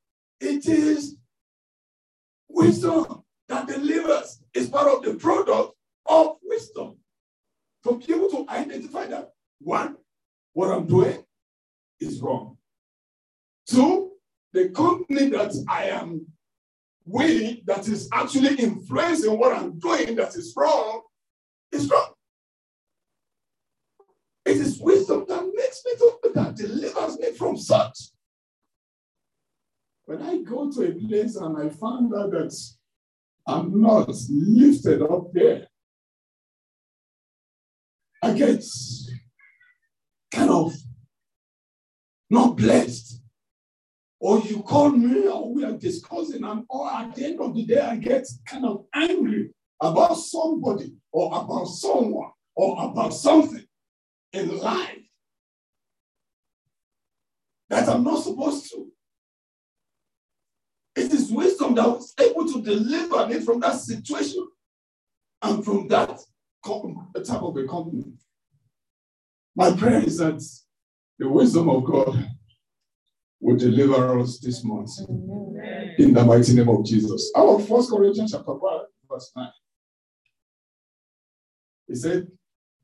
It 0.41 0.67
is 0.67 1.17
wisdom 2.49 3.23
that 3.49 3.67
delivers. 3.67 4.43
It's 4.55 4.71
part 4.71 4.89
of 4.89 5.05
the 5.05 5.15
product 5.17 5.75
of 6.07 6.37
wisdom. 6.43 6.97
To 7.85 7.99
be 7.99 8.15
able 8.15 8.31
to 8.31 8.47
identify 8.49 9.07
that 9.09 9.33
one, 9.61 9.99
what 10.55 10.71
I'm 10.71 10.87
doing 10.87 11.23
is 12.01 12.23
wrong. 12.23 12.57
Two, 13.69 14.13
the 14.55 14.71
company 14.71 15.29
that 15.29 15.53
I 15.69 15.91
am 15.91 16.27
with 17.05 17.67
that 17.67 17.87
is 17.87 18.09
actually 18.15 18.55
influencing 18.55 19.39
what 19.39 19.55
I'm 19.55 19.79
doing 19.79 20.17
that 20.17 20.35
is 20.37 20.55
wrong 20.57 21.03
is 21.71 21.91
wrong. 21.91 22.15
It 24.47 24.57
is 24.59 24.79
wisdom 24.79 25.25
that 25.29 25.43
makes 25.55 25.83
me 25.85 25.93
to, 25.97 26.19
that 26.35 26.57
delivers 26.57 27.19
me 27.19 27.33
from 27.33 27.57
such. 27.57 28.11
When 30.05 30.21
I 30.21 30.43
go 30.43 30.71
to 30.71 30.83
a 30.83 30.93
place 30.93 31.37
and 31.37 31.57
I 31.57 31.69
find 31.71 32.13
out 32.15 32.33
that 32.33 32.55
I'm 33.47 33.81
not 33.81 34.11
lifted 34.29 35.03
up 35.03 35.33
there, 35.33 35.67
I 38.23 38.33
get 38.33 38.65
kind 40.33 40.51
of 40.51 40.75
not 42.29 42.57
blessed. 42.57 43.21
Or 44.21 44.41
you 44.41 44.63
call 44.63 44.91
me 44.91 45.29
or 45.29 45.53
we 45.53 45.65
are 45.65 45.73
discussing, 45.73 46.45
and 46.45 46.65
or 46.69 46.91
at 46.91 47.15
the 47.15 47.27
end 47.27 47.41
of 47.41 47.55
the 47.55 47.67
day, 47.67 47.81
I 47.81 47.97
get 47.97 48.27
kind 48.47 48.65
of 48.65 48.87
angry 48.95 49.51
about 49.81 50.15
somebody 50.15 50.95
or 51.13 51.27
about 51.39 51.67
someone 51.67 52.31
or 52.57 52.91
about 52.91 53.13
something 53.13 53.65
in 54.33 54.59
life 54.59 54.94
that 57.71 57.89
I'm 57.89 58.05
not 58.05 58.23
supposed 58.23 58.71
to. 58.71 58.87
It 60.97 61.13
is 61.13 61.31
wisdom 61.31 61.75
that 61.75 61.89
was 61.89 62.15
able 62.21 62.47
to 62.53 62.63
deliver 62.63 63.27
me 63.27 63.41
from 63.41 63.61
that 63.61 63.77
situation 63.77 64.47
and 65.43 65.65
from 65.65 65.89
that 65.89 66.21
type 67.27 67.43
of 67.43 67.57
a 67.57 67.67
company. 67.67 68.05
My 69.57 69.73
prayer 69.73 70.03
is 70.03 70.19
that 70.19 70.43
the 71.19 71.29
wisdom 71.29 71.69
of 71.69 71.85
God 71.85 72.31
will 73.41 73.57
deliver 73.57 74.19
us 74.21 74.39
this 74.39 74.65
month 74.65 74.91
in 75.99 76.15
the 76.15 76.25
mighty 76.25 76.55
name 76.55 76.69
of 76.69 76.85
Jesus. 76.85 77.31
Our 77.37 77.59
first 77.61 77.91
Corinthians 77.91 78.33
chapter 78.33 78.55
1, 78.55 78.81
verse 79.09 79.33
9. 79.37 79.49
He 81.89 81.95
said, 81.95 82.29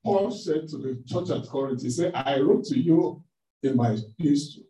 Paul 0.05 0.31
said 0.31 0.69
to 0.69 0.79
the 0.79 1.03
church 1.07 1.31
at 1.31 1.49
Corinth, 1.49 1.83
he 1.83 1.91
said, 1.91 2.13
I 2.15 2.41
wrote 2.41 2.65
to 2.67 2.79
you 2.79 3.23
in 3.63 3.77
my 3.77 3.97
history 4.19 4.65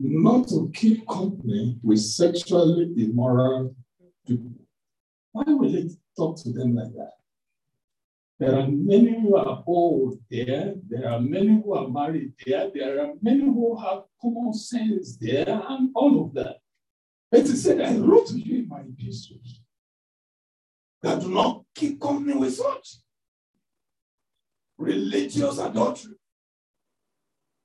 not 0.00 0.48
to 0.48 0.70
keep 0.74 1.06
company 1.06 1.78
with 1.82 2.00
sexually 2.00 2.92
immoral 2.96 3.74
people. 4.26 4.52
Why 5.32 5.44
will 5.46 5.68
he 5.68 5.90
talk 6.16 6.42
to 6.42 6.52
them 6.52 6.74
like 6.74 6.92
that? 6.94 7.12
There 8.38 8.58
are 8.58 8.66
many 8.66 9.20
who 9.20 9.36
are 9.36 9.62
old 9.66 10.18
there. 10.30 10.74
There 10.88 11.10
are 11.12 11.20
many 11.20 11.60
who 11.62 11.74
are 11.74 11.88
married 11.88 12.32
there. 12.46 12.70
There 12.74 13.04
are 13.04 13.12
many 13.20 13.44
who 13.44 13.78
have 13.78 14.04
common 14.20 14.54
sense 14.54 15.16
there 15.16 15.62
and 15.68 15.90
all 15.94 16.24
of 16.24 16.34
that. 16.34 16.56
But 17.30 17.42
he 17.42 17.54
said, 17.54 17.82
I 17.82 17.94
wrote 17.96 18.28
to 18.28 18.38
you 18.38 18.60
in 18.60 18.68
my 18.68 18.80
epistles 18.80 19.60
that 21.02 21.20
do 21.20 21.28
not 21.28 21.64
keep 21.74 22.00
company 22.00 22.34
with 22.34 22.54
such 22.54 22.96
religious 24.78 25.58
adultery, 25.58 26.14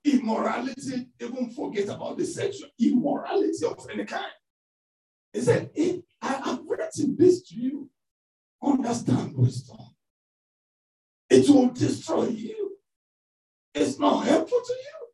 immorality, 0.06 1.08
even 1.20 1.50
forget 1.50 1.90
about 1.90 2.18
the 2.18 2.26
sexual 2.26 2.70
immorality 2.80 3.66
of 3.66 3.86
any 3.92 4.06
kind. 4.06 4.26
He 5.34 5.42
said, 5.42 5.72
I 6.22 6.34
have 6.34 6.62
written 6.68 7.16
this 7.18 7.42
to 7.50 7.56
you. 7.56 7.90
Understand 8.64 9.36
wisdom. 9.36 9.78
It 11.30 11.50
will 11.50 11.70
destroy 11.70 12.28
you. 12.28 12.78
It's 13.74 14.00
not 14.00 14.26
helpful 14.26 14.62
to 14.66 14.74
you. 14.74 15.08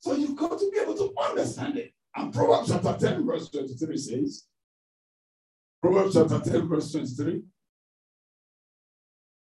So 0.00 0.14
you've 0.14 0.36
got 0.36 0.58
to 0.58 0.70
be 0.72 0.80
able 0.80 0.96
to 0.96 1.12
understand 1.30 1.76
it. 1.78 1.92
And 2.16 2.32
Proverbs 2.32 2.70
chapter 2.70 2.96
10, 2.98 3.26
verse 3.26 3.50
23 3.50 3.96
says, 3.96 4.44
Proverbs 5.82 6.14
chapter 6.14 6.40
10, 6.50 6.68
verse 6.68 6.90
23, 6.92 7.42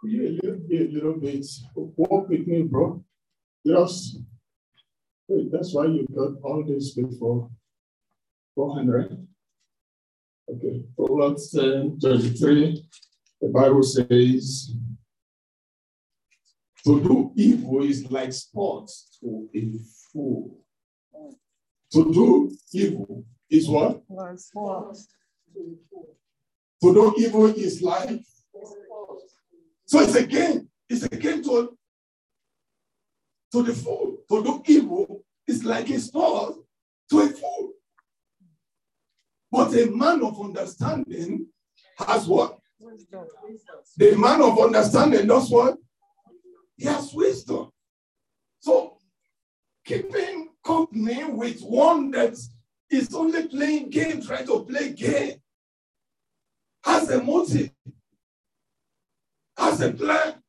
could 0.01 0.11
you 0.11 0.27
a 0.29 0.33
little 0.43 0.61
bit, 0.69 0.91
a 0.91 0.93
little 0.93 1.15
bit 1.15 1.47
walk 1.75 2.29
with 2.29 2.47
me, 2.47 2.63
bro? 2.63 3.03
Wait, 5.29 5.51
that's 5.51 5.73
why 5.73 5.87
you 5.87 6.07
got 6.15 6.33
all 6.43 6.65
this 6.67 6.95
before 6.95 7.51
400. 8.55 9.27
Okay, 10.51 10.85
Proverbs 10.97 11.51
10 11.53 11.99
33. 12.01 12.85
The 13.41 13.49
Bible 13.49 13.83
says, 13.83 14.75
To 16.85 17.01
do 17.01 17.33
evil 17.37 17.83
is 17.83 18.11
like 18.11 18.33
sports 18.33 19.19
to 19.21 19.49
a 19.55 19.79
fool. 20.13 20.61
To 21.93 22.13
do 22.13 22.51
evil 22.73 23.25
is 23.49 23.69
what? 23.69 24.03
Like 24.09 24.39
sports. 24.39 25.09
To 26.83 26.93
do 26.93 27.15
evil 27.17 27.47
is 27.47 27.81
life. 27.81 28.21
So 29.87 30.01
it's 30.01 30.17
again, 30.17 30.69
it's 30.89 31.05
again 31.05 31.43
to, 31.45 31.77
to 33.55 33.63
the 33.63 33.73
fool. 33.73 34.19
To 34.29 34.43
do 34.43 34.63
evil 34.67 35.23
is 35.47 35.65
like 35.65 35.89
a 35.91 36.01
sword 36.01 36.57
to 37.11 37.21
a 37.21 37.29
fool. 37.29 37.71
But 39.51 39.73
a 39.75 39.87
man 39.87 40.25
of 40.25 40.41
understanding 40.41 41.47
has 41.97 42.27
what? 42.27 42.59
The 43.97 44.17
man 44.17 44.43
of 44.43 44.59
understanding 44.59 45.29
does 45.29 45.49
what? 45.51 45.79
He 46.77 46.87
has 46.87 47.15
wisdom. 47.15 47.71
So 48.59 48.99
keeping 49.85 50.49
company 50.65 51.23
with 51.23 51.61
one 51.61 52.11
that 52.11 52.37
is 52.91 53.15
only 53.15 53.47
playing 53.47 53.91
game, 53.91 54.21
trying 54.21 54.47
to 54.47 54.65
play 54.65 54.93
game, 54.95 55.37
has 56.85 57.09
a 57.11 57.23
motive, 57.23 57.71
has 59.57 59.81
a 59.81 59.93
plan, 59.93 60.43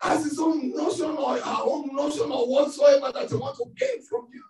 has 0.00 0.24
his 0.24 0.38
own 0.38 0.74
notion 0.74 1.10
or 1.10 1.38
our 1.42 1.62
own 1.64 1.94
notion 1.94 2.30
or 2.30 2.48
whatsoever 2.48 3.12
that 3.12 3.30
he 3.30 3.36
want 3.36 3.56
to 3.56 3.64
gain 3.76 4.02
from 4.02 4.26
you. 4.32 4.42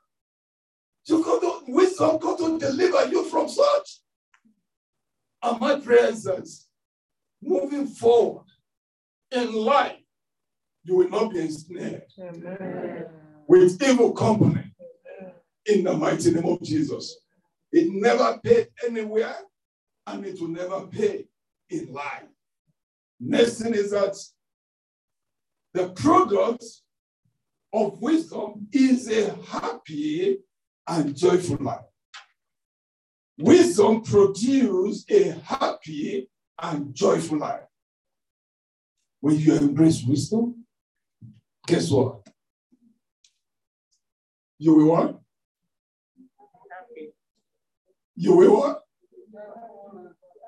You 1.06 1.24
got 1.24 1.40
to 1.40 1.72
wisdom 1.72 2.18
got 2.18 2.38
to 2.38 2.59
deliver 2.59 3.06
you 3.09 3.24
from 3.24 3.48
such. 3.48 4.00
And 5.42 5.61
my 5.61 5.78
presence 5.78 6.68
moving 7.40 7.87
forward 7.87 8.46
in 9.30 9.52
life, 9.52 9.98
you 10.82 10.96
will 10.96 11.09
not 11.09 11.32
be 11.32 11.40
ensnared 11.40 12.02
Amen. 12.20 13.06
with 13.46 13.80
evil 13.82 14.12
company 14.12 14.64
in 15.66 15.85
the 15.85 15.92
mighty 15.92 16.32
name 16.32 16.46
of 16.46 16.62
Jesus. 16.62 17.16
It 17.70 17.88
never 17.92 18.38
paid 18.42 18.68
anywhere 18.85 19.37
and 20.06 20.24
it 20.24 20.40
will 20.40 20.48
never 20.48 20.87
pay 20.87 21.26
in 21.70 21.92
life. 21.92 22.24
Next 23.20 23.61
thing 23.61 23.74
is 23.74 23.90
that 23.90 24.16
the 25.77 25.91
product 25.91 26.65
of 27.75 28.01
wisdom 28.01 28.67
is 28.73 29.11
a 29.11 29.37
happy 29.45 30.39
and 30.89 31.15
joyful 31.15 31.59
life. 31.61 31.85
Wisdom 33.37 34.01
produces 34.01 35.05
a 35.11 35.33
happy 35.45 36.31
and 36.62 36.95
joyful 36.95 37.39
life. 37.39 37.67
When 39.21 39.39
you 39.39 39.55
embrace 39.55 40.03
wisdom, 40.03 40.65
guess 41.67 41.91
what? 41.91 42.27
You 44.59 44.77
will 44.77 44.91
what? 44.91 45.21
You 48.15 48.35
will 48.35 48.57
what? 48.57 48.83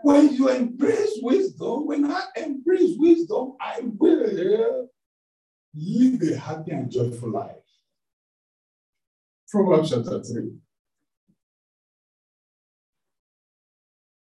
When 0.04 0.32
you 0.32 0.48
embrace 0.48 1.18
wisdom, 1.20 1.86
when 1.86 2.10
I 2.10 2.22
embrace 2.34 2.96
wisdom, 2.96 3.56
I 3.60 3.80
will 3.82 4.88
live 5.74 6.22
a 6.22 6.38
happy 6.38 6.70
and 6.72 6.90
joyful 6.90 7.30
life. 7.30 7.56
Proverbs 9.48 9.90
chapter 9.90 10.22
3. 10.22 10.52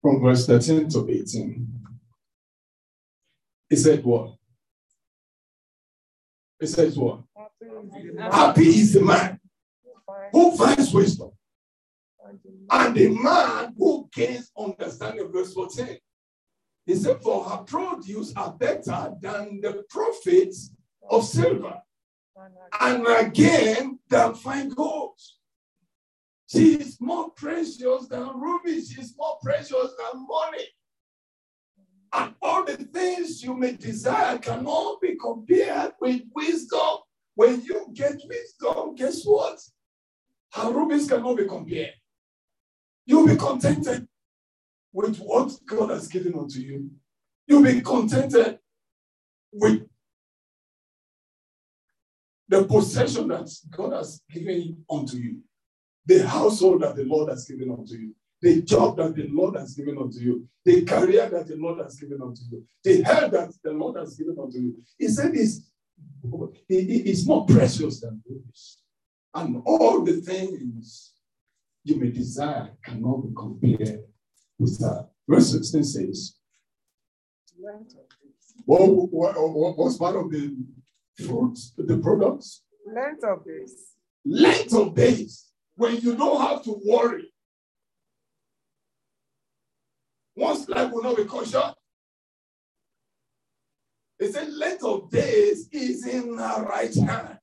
From 0.01 0.21
verse 0.21 0.45
13 0.45 0.89
to 0.89 1.09
18. 1.09 1.67
He 3.69 3.75
said 3.75 4.03
what? 4.03 4.35
He 6.59 6.67
says 6.67 6.97
what? 6.97 7.21
Happy 8.19 8.67
is 8.67 8.93
the 8.93 9.01
man 9.01 9.39
who 10.31 10.55
finds 10.57 10.93
wisdom 10.93 11.31
and 12.69 12.95
the 12.95 13.09
man 13.09 13.73
who 13.77 14.09
gains 14.13 14.51
understanding. 14.57 15.31
Verse 15.31 15.53
14. 15.53 15.97
He 16.85 16.95
said, 16.95 17.21
For 17.21 17.43
her 17.43 17.57
produce 17.63 18.33
are 18.35 18.53
better 18.53 19.13
than 19.21 19.61
the 19.61 19.83
profits 19.89 20.71
of 21.09 21.25
silver 21.25 21.81
and 22.81 23.07
again 23.07 23.99
than 24.09 24.33
fine 24.35 24.69
gold. 24.69 25.19
She 26.47 26.75
is 26.75 26.97
more 26.99 27.31
precious 27.31 28.07
than 28.09 28.39
rubies. 28.39 28.91
She 28.91 29.01
is 29.01 29.15
more 29.17 29.37
precious 29.41 29.71
than 29.97 30.27
money. 30.27 30.65
And 32.13 32.35
all 32.41 32.63
the 32.63 32.77
things 32.77 33.43
you 33.43 33.55
may 33.55 33.73
desire 33.73 34.37
cannot 34.37 35.01
be 35.01 35.15
compared 35.19 35.93
with 35.99 36.21
wisdom. 36.35 36.97
When 37.35 37.61
you 37.63 37.87
get 37.93 38.21
wisdom, 38.27 38.95
guess 38.95 39.23
what? 39.23 39.59
Her 40.53 40.71
rubies 40.71 41.09
cannot 41.09 41.37
be 41.37 41.47
compared. 41.47 41.93
You'll 43.07 43.27
be 43.27 43.35
contented 43.35 44.07
with 44.93 45.17
what 45.17 45.51
God 45.65 45.89
has 45.89 46.07
given 46.07 46.35
unto 46.37 46.59
you. 46.59 46.91
You'll 47.47 47.63
be 47.63 47.81
contented 47.81 48.59
with 49.51 49.87
the 52.53 52.65
possession 52.65 53.27
that 53.29 53.49
God 53.71 53.93
has 53.93 54.21
given 54.31 54.77
unto 54.89 55.17
you, 55.17 55.39
the 56.05 56.27
household 56.27 56.81
that 56.83 56.95
the 56.95 57.03
Lord 57.03 57.29
has 57.29 57.45
given 57.45 57.71
unto 57.71 57.95
you, 57.95 58.15
the 58.41 58.61
job 58.61 58.97
that 58.97 59.15
the 59.15 59.27
Lord 59.29 59.55
has 59.55 59.73
given 59.73 59.97
unto 59.97 60.19
you, 60.19 60.47
the 60.63 60.83
career 60.85 61.29
that 61.29 61.47
the 61.47 61.55
Lord 61.55 61.79
has 61.79 61.95
given 61.95 62.21
unto 62.21 62.41
you, 62.51 62.63
the 62.83 63.01
health 63.01 63.31
that 63.31 63.53
the 63.63 63.71
Lord 63.71 63.97
has 63.97 64.15
given 64.15 64.37
unto 64.39 64.59
you. 64.59 64.75
He 64.99 65.07
said 65.07 65.31
it's, 65.33 65.71
it's 66.69 67.25
more 67.25 67.45
precious 67.45 68.01
than 68.01 68.21
rubies. 68.29 68.77
And 69.33 69.63
all 69.65 70.03
the 70.03 70.21
things 70.21 71.13
you 71.83 71.95
may 71.95 72.11
desire 72.11 72.69
cannot 72.85 73.17
be 73.23 73.33
compared 73.35 74.03
with 74.59 74.77
that. 74.79 75.09
Verse 75.27 75.51
16 75.51 75.83
says, 75.83 76.35
what, 78.65 78.79
what, 78.79 79.35
what 79.35 79.77
was 79.77 79.97
part 79.97 80.15
of 80.15 80.29
the 80.29 80.55
fruits, 81.17 81.73
the 81.77 81.97
products. 81.97 82.63
Length 82.85 83.23
of 83.23 83.45
days. 83.45 83.95
Length 84.25 84.73
of 84.73 84.95
days. 84.95 85.47
When 85.75 85.97
you 85.97 86.15
don't 86.15 86.41
have 86.41 86.63
to 86.63 86.79
worry. 86.85 87.31
Once 90.35 90.67
life 90.67 90.91
will 90.91 91.03
not 91.03 91.17
be 91.17 91.25
cut 91.25 91.47
short. 91.47 91.75
It 94.19 94.33
said, 94.33 94.53
length 94.53 94.83
of 94.83 95.09
days 95.09 95.67
is 95.71 96.07
in 96.07 96.39
our 96.39 96.65
right 96.65 96.93
hand. 96.95 97.37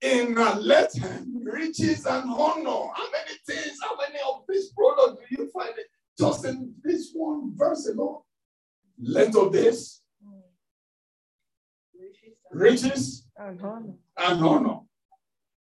In 0.00 0.36
our 0.36 0.58
left 0.58 0.98
hand, 0.98 1.26
riches 1.44 2.06
and 2.06 2.30
honor. 2.30 2.90
How 2.94 3.10
many 3.10 3.38
things, 3.46 3.78
how 3.82 3.96
many 3.96 4.18
of 4.28 4.42
these 4.48 4.70
products 4.70 5.22
do 5.28 5.36
you 5.42 5.50
find 5.50 5.70
it 5.76 5.86
just 6.18 6.44
in 6.44 6.74
this 6.82 7.10
one 7.14 7.52
verse 7.56 7.88
alone? 7.88 8.18
Length 9.00 9.36
of 9.36 9.52
days, 9.52 10.02
riches, 12.54 13.26
and 13.36 13.60
honor. 13.60 13.94
and 14.16 14.44
honor. 14.44 14.78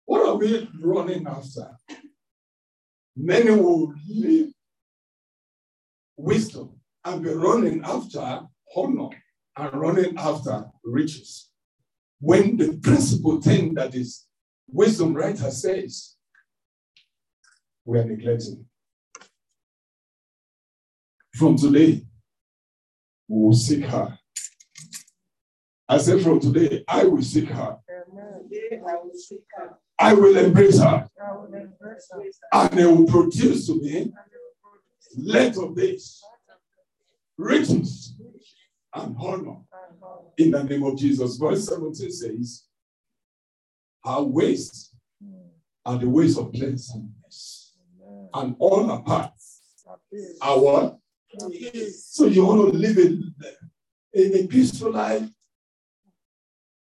What 0.05 0.25
are 0.27 0.35
we 0.35 0.69
running 0.81 1.27
after? 1.27 1.69
Many 3.15 3.51
will 3.51 3.93
leave 4.09 4.53
wisdom 6.15 6.79
and 7.03 7.23
be 7.23 7.29
running 7.29 7.83
after 7.83 8.41
honor 8.75 9.09
and 9.57 9.73
running 9.73 10.17
after 10.17 10.65
riches. 10.83 11.49
When 12.19 12.57
the 12.57 12.77
principal 12.77 13.41
thing 13.41 13.73
that 13.75 13.93
is 13.93 14.25
wisdom 14.69 15.13
writer 15.13 15.51
says, 15.51 16.15
we 17.85 17.99
are 17.99 18.05
neglecting. 18.05 18.65
From 21.35 21.55
today, 21.57 22.03
we 23.27 23.41
will 23.43 23.53
seek 23.53 23.85
her 23.85 24.17
I 25.89 25.97
said, 25.97 26.21
from 26.21 26.39
today, 26.39 26.83
I 26.87 27.05
will 27.05 27.21
seek 27.21 27.49
her. 27.49 27.77
I 29.99 30.13
will 30.13 30.37
embrace 30.37 30.79
her. 30.79 31.07
And 32.51 32.79
it 32.79 32.85
will 32.85 33.05
produce 33.05 33.67
to 33.67 33.81
me 33.81 34.11
length 35.17 35.57
of 35.57 35.75
days, 35.75 36.21
riches, 37.37 38.15
and 38.93 39.15
honor. 39.17 39.57
In 40.37 40.51
the 40.51 40.63
name 40.63 40.83
of 40.83 40.97
Jesus. 40.97 41.37
Verse 41.37 41.67
17 41.67 42.11
says, 42.11 42.65
Our 44.03 44.23
ways 44.23 44.91
hmm. 45.23 45.33
are 45.85 45.97
the 45.97 46.09
ways 46.09 46.37
of 46.37 46.51
pleasantness, 46.53 47.75
and 48.33 48.55
all 48.59 48.91
our 48.91 49.01
paths 49.01 49.61
are 50.41 50.59
what? 50.59 50.97
So 51.95 52.25
you 52.25 52.45
want 52.45 52.71
to 52.71 52.77
live 52.77 52.97
a, 52.97 53.19
a, 54.15 54.43
a 54.43 54.47
peaceful 54.47 54.91
life 54.91 55.27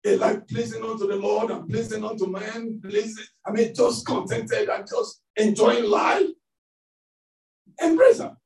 a 0.04 0.16
life 0.16 0.46
pleasing 0.48 0.82
unto 0.82 1.06
the 1.06 1.16
Lord 1.16 1.50
and 1.50 1.68
pleasing 1.68 2.04
unto 2.04 2.26
man, 2.26 2.80
pleasing, 2.82 3.24
I 3.46 3.52
mean, 3.52 3.74
just 3.74 4.06
contented 4.06 4.68
and 4.68 4.86
just 4.86 5.22
enjoying 5.36 5.84
life. 5.84 6.26
Embrace 7.80 8.18
her. 8.18 8.36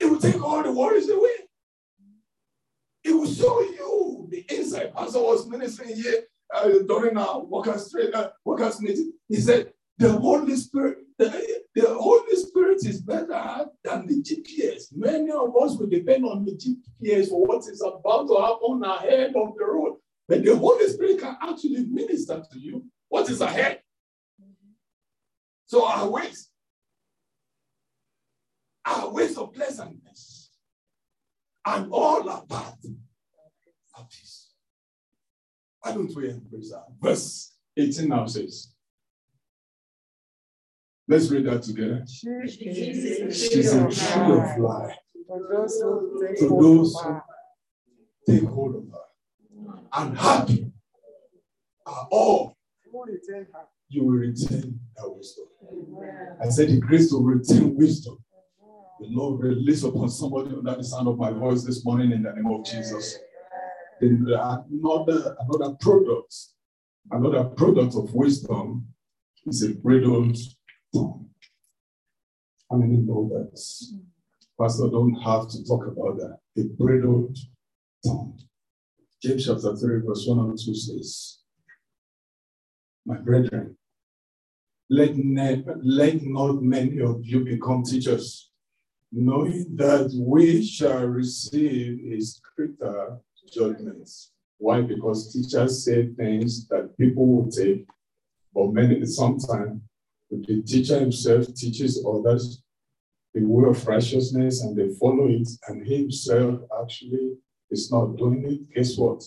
It 0.00 0.06
will 0.06 0.18
take 0.18 0.42
all 0.42 0.62
the 0.62 0.72
worries 0.72 1.08
away. 1.08 1.30
It 3.04 3.12
will 3.12 3.26
show 3.26 3.60
you 3.60 4.28
the 4.30 4.44
inside. 4.48 4.94
Pastor 4.94 5.20
was 5.20 5.46
ministering 5.46 5.94
here 5.94 6.24
uh, 6.54 6.68
during 6.88 7.16
our 7.18 7.40
workers, 7.44 7.94
uh, 7.94 8.28
workers 8.44 8.80
meeting. 8.80 9.12
He 9.28 9.36
said, 9.36 9.72
the 9.98 10.10
Holy 10.10 10.56
Spirit, 10.56 10.98
the, 11.18 11.53
the 11.74 11.86
Holy 11.92 12.36
Spirit 12.36 12.86
is 12.86 13.00
better 13.00 13.66
than 13.82 14.06
the 14.06 14.22
GPS. 14.22 14.94
Many 14.94 15.30
of 15.32 15.56
us 15.56 15.76
will 15.76 15.88
depend 15.88 16.24
on 16.24 16.44
the 16.44 16.52
GPS 16.52 17.28
for 17.28 17.44
what 17.44 17.66
is 17.68 17.82
about 17.82 18.28
to 18.28 18.40
happen 18.40 18.82
ahead 18.84 19.34
of 19.34 19.56
the 19.56 19.64
road. 19.64 19.96
But 20.28 20.44
the 20.44 20.56
Holy 20.56 20.86
Spirit 20.88 21.20
can 21.20 21.36
actually 21.42 21.84
minister 21.86 22.42
to 22.52 22.58
you 22.58 22.84
what 23.08 23.28
is 23.28 23.40
ahead. 23.40 23.80
So 25.66 25.84
our 25.84 26.08
ways, 26.08 26.50
our 28.84 29.12
ways 29.12 29.36
of 29.36 29.52
pleasantness, 29.52 30.50
and 31.66 31.90
all 31.90 32.20
about 32.20 32.76
of 33.96 34.08
peace. 34.08 34.50
Why 35.80 35.92
don't 35.92 36.14
we 36.14 36.30
embrace 36.30 36.70
that? 36.70 36.84
Verse 37.00 37.52
18 37.76 38.08
now 38.08 38.26
says, 38.26 38.73
Let's 41.06 41.30
read 41.30 41.46
that 41.46 41.62
together. 41.62 42.04
She's 42.08 43.72
a 43.72 43.88
tree 43.90 44.32
of 44.32 44.58
life 44.58 44.96
to 45.28 45.46
those 45.50 45.80
who 45.80 46.26
take 48.26 48.44
hold 48.44 48.76
of 48.76 48.84
her. 48.90 49.02
And 49.92 50.16
happy 50.16 50.72
are 51.86 52.08
all 52.10 52.56
you 53.88 54.04
will 54.04 54.12
retain 54.12 54.80
that 54.96 55.08
wisdom. 55.08 55.44
I 56.42 56.48
said 56.48 56.68
the 56.68 56.80
grace 56.80 57.10
to 57.10 57.22
retain 57.22 57.76
wisdom. 57.76 58.18
The 59.00 59.06
Lord 59.08 59.42
release 59.42 59.82
upon 59.82 60.08
somebody 60.08 60.50
under 60.50 60.76
the 60.76 60.84
sound 60.84 61.08
of 61.08 61.18
my 61.18 61.30
voice 61.30 61.64
this 61.64 61.84
morning 61.84 62.12
in 62.12 62.22
the 62.22 62.32
name 62.32 62.46
of 62.46 62.64
Jesus. 62.64 63.18
Another, 64.00 65.36
another 65.40 65.74
product, 65.80 66.34
another 67.10 67.44
product 67.44 67.94
of 67.96 68.14
wisdom 68.14 68.86
is 69.46 69.62
a 69.62 69.74
bridled. 69.74 70.36
How 70.94 72.76
many 72.76 72.98
know 72.98 73.28
that? 73.32 73.60
Pastor 74.60 74.88
don't 74.88 75.14
have 75.22 75.48
to 75.48 75.64
talk 75.64 75.86
about 75.86 76.18
that. 76.18 76.38
A 76.58 76.64
bridled 76.64 77.36
tongue. 78.06 78.38
James 79.22 79.46
chapter 79.46 79.74
3, 79.74 80.02
verse 80.06 80.24
1 80.26 80.38
and 80.38 80.58
2 80.58 80.74
says, 80.74 81.38
My 83.04 83.16
brethren, 83.16 83.76
let, 84.88 85.16
ne- 85.16 85.64
let 85.82 86.22
not 86.22 86.62
many 86.62 87.00
of 87.00 87.24
you 87.24 87.44
become 87.44 87.82
teachers, 87.82 88.50
knowing 89.10 89.66
that 89.76 90.12
we 90.16 90.64
shall 90.64 91.06
receive 91.06 92.12
a 92.12 92.20
stricter 92.20 93.18
judgment. 93.52 94.08
Why? 94.58 94.82
Because 94.82 95.32
teachers 95.32 95.84
say 95.84 96.08
things 96.14 96.68
that 96.68 96.96
people 96.96 97.26
will 97.26 97.50
take, 97.50 97.86
but 98.54 98.72
many 98.72 99.04
sometimes 99.06 99.80
the 100.30 100.62
teacher 100.62 100.98
himself 100.98 101.52
teaches 101.54 102.04
others 102.06 102.62
the 103.34 103.44
way 103.44 103.68
of 103.68 103.86
righteousness 103.86 104.62
and 104.62 104.76
they 104.76 104.88
follow 104.94 105.28
it, 105.28 105.48
and 105.68 105.86
he 105.86 105.98
himself 105.98 106.60
actually 106.80 107.32
is 107.70 107.90
not 107.90 108.16
doing 108.16 108.44
it. 108.46 108.74
Guess 108.74 108.96
what? 108.96 109.22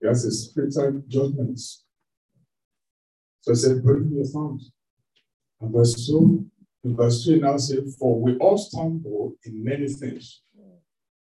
He 0.00 0.06
has 0.08 0.24
a 0.24 0.32
spiritual 0.32 1.02
judgment. 1.06 1.60
So 1.60 3.52
he 3.52 3.54
said, 3.54 3.82
Bring 3.82 4.10
your 4.12 4.24
thumbs. 4.24 4.72
And 5.60 5.72
verse 5.72 6.06
2, 6.06 6.44
in 6.84 6.96
verse 6.96 7.24
3 7.24 7.40
now 7.40 7.56
said, 7.56 7.84
For 7.98 8.20
we 8.20 8.36
all 8.38 8.58
stumble 8.58 9.34
in 9.44 9.62
many 9.64 9.88
things. 9.88 10.42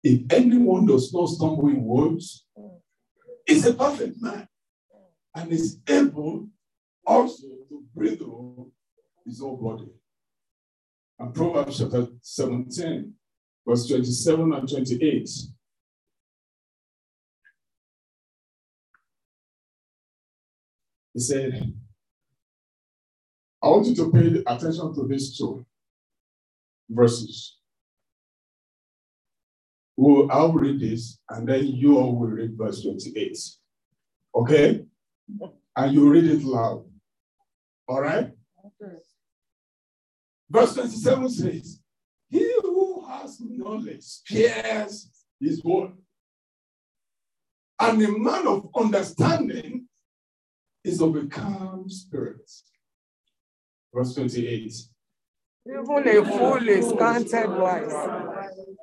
If 0.02 0.30
anyone 0.32 0.86
does 0.86 1.12
not 1.12 1.28
stumble 1.28 1.68
in 1.68 1.82
words, 1.82 2.44
is 3.46 3.66
a 3.66 3.72
perfect 3.72 4.20
man 4.20 4.46
and 5.34 5.50
is 5.50 5.78
able 5.88 6.48
also 7.08 7.46
to 7.70 7.82
breathe 7.94 8.18
through 8.18 8.70
his 9.24 9.40
whole 9.40 9.56
body. 9.56 9.88
And 11.18 11.34
Proverbs 11.34 11.78
chapter 11.78 12.06
17, 12.20 13.14
verse 13.66 13.88
27 13.88 14.52
and 14.52 14.68
28. 14.68 15.28
He 21.14 21.20
said, 21.20 21.74
I 23.60 23.68
want 23.68 23.86
you 23.86 23.94
to 23.96 24.12
pay 24.12 24.42
attention 24.46 24.94
to 24.94 25.08
these 25.08 25.36
two 25.36 25.64
verses. 26.88 27.56
Well, 29.96 30.28
I'll 30.30 30.52
read 30.52 30.78
this 30.78 31.18
and 31.28 31.48
then 31.48 31.66
you 31.66 31.98
all 31.98 32.14
will 32.14 32.28
read 32.28 32.56
verse 32.56 32.82
28. 32.82 33.36
Okay? 34.36 34.84
And 35.74 35.92
you 35.92 36.08
read 36.08 36.24
it 36.24 36.44
loud. 36.44 36.87
All 37.88 38.02
right? 38.02 38.30
Okay. 38.82 38.94
Verse 40.50 40.74
27 40.74 41.28
says, 41.30 41.80
He 42.28 42.54
who 42.62 43.06
has 43.08 43.40
knowledge 43.40 44.02
spares 44.02 45.10
his 45.40 45.64
word. 45.64 45.92
And 47.80 48.02
a 48.02 48.18
man 48.18 48.46
of 48.46 48.68
understanding 48.76 49.86
is 50.84 51.00
of 51.00 51.16
a 51.16 51.26
calm 51.26 51.88
spirit. 51.88 52.50
Verse 53.94 54.14
28. 54.14 54.72
Even 55.66 56.08
a 56.08 56.24
fool 56.24 56.68
is 56.68 56.92
counted 56.98 57.50
wise 57.50 57.92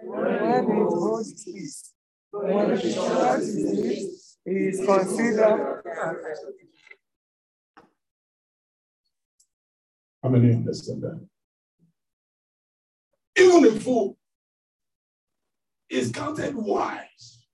when 0.02 0.64
it 0.64 0.66
holds 0.66 1.44
peace. 1.44 1.94
When 2.32 2.72
it 2.72 2.94
shuts 2.94 3.56
peace, 3.56 4.38
he 4.46 4.52
is 4.52 4.86
considered 4.86 5.82
How 10.26 10.32
many 10.32 10.56
understand 10.56 11.04
that? 11.04 11.24
Even 13.38 13.64
a 13.64 13.80
fool 13.80 14.18
is 15.88 16.12
counted 16.12 16.56
wise 16.56 17.46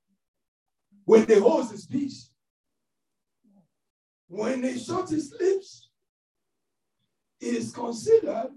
when 1.03 1.27
he 1.27 1.37
holds 1.37 1.71
his 1.71 1.85
peace. 1.85 2.31
When 4.29 4.63
he 4.63 4.79
shuts 4.79 5.11
his 5.11 5.35
lips, 5.37 5.89
he 7.41 7.47
is 7.47 7.73
considered 7.73 8.51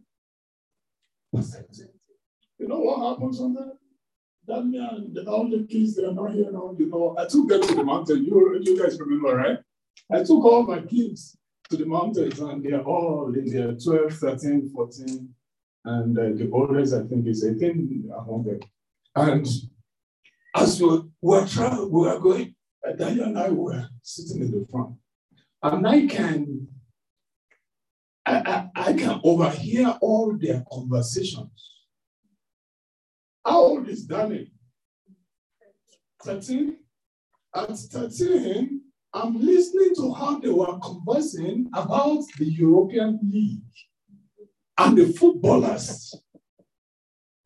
You 1.32 2.68
know 2.68 2.78
what 2.78 3.14
happens 3.14 3.40
on 3.40 3.54
that? 3.54 3.76
That 4.46 4.64
man, 4.64 5.26
all 5.26 5.50
the 5.50 5.66
kids 5.68 5.96
that 5.96 6.06
are 6.08 6.14
not 6.14 6.30
here 6.30 6.52
now, 6.52 6.72
you 6.78 6.86
know, 6.86 7.16
I 7.18 7.26
took 7.26 7.48
them 7.48 7.62
to 7.62 7.74
the 7.74 7.82
mountain. 7.82 8.24
You, 8.24 8.60
you 8.62 8.80
guys 8.80 8.96
remember, 9.00 9.34
right? 9.34 9.58
I 10.08 10.22
took 10.22 10.44
all 10.44 10.62
my 10.62 10.82
kids 10.82 11.36
to 11.76 11.82
the 11.82 11.88
mountains 11.88 12.38
and 12.38 12.64
they're 12.64 12.82
all 12.82 13.32
in 13.34 13.46
their 13.46 13.72
12, 13.72 14.12
13, 14.12 14.70
14, 14.74 15.34
and 15.86 16.18
uh, 16.18 16.22
the 16.22 16.50
oldest, 16.52 16.94
I 16.94 17.02
think, 17.06 17.26
is 17.26 17.44
18 17.44 18.10
among 18.16 18.44
them. 18.44 18.60
And 19.16 19.46
as 20.56 20.80
we 20.80 21.02
were 21.20 21.46
traveling, 21.46 21.90
we 21.90 22.00
were 22.02 22.18
going, 22.20 22.54
uh, 22.86 22.92
Daniel 22.92 23.26
and 23.26 23.38
I 23.38 23.50
were 23.50 23.88
sitting 24.02 24.42
in 24.42 24.50
the 24.50 24.66
front. 24.70 24.94
And 25.62 25.86
I 25.86 26.06
can, 26.06 26.68
I, 28.24 28.68
I, 28.76 28.90
I 28.90 28.92
can 28.92 29.20
overhear 29.24 29.96
all 30.00 30.36
their 30.38 30.64
conversations. 30.70 31.70
How 33.44 33.58
old 33.58 33.88
is 33.88 34.04
Daniel? 34.04 34.46
13? 36.22 36.76
At 37.54 37.76
13, 37.76 38.80
I'm 39.14 39.40
listening 39.40 39.94
to 39.94 40.12
how 40.12 40.40
they 40.40 40.48
were 40.48 40.76
conversing 40.80 41.70
about 41.72 42.24
the 42.36 42.46
European 42.46 43.20
League 43.22 43.60
and 44.76 44.98
the 44.98 45.12
footballers 45.12 46.12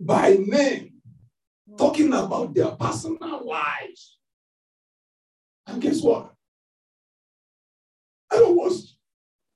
by 0.00 0.38
name, 0.40 0.94
talking 1.76 2.08
about 2.14 2.54
their 2.54 2.70
personal 2.70 3.46
lives. 3.46 4.16
And 5.66 5.82
guess 5.82 6.00
what? 6.00 6.32
I 8.32 8.36
don't 8.36 8.56
watch 8.56 8.96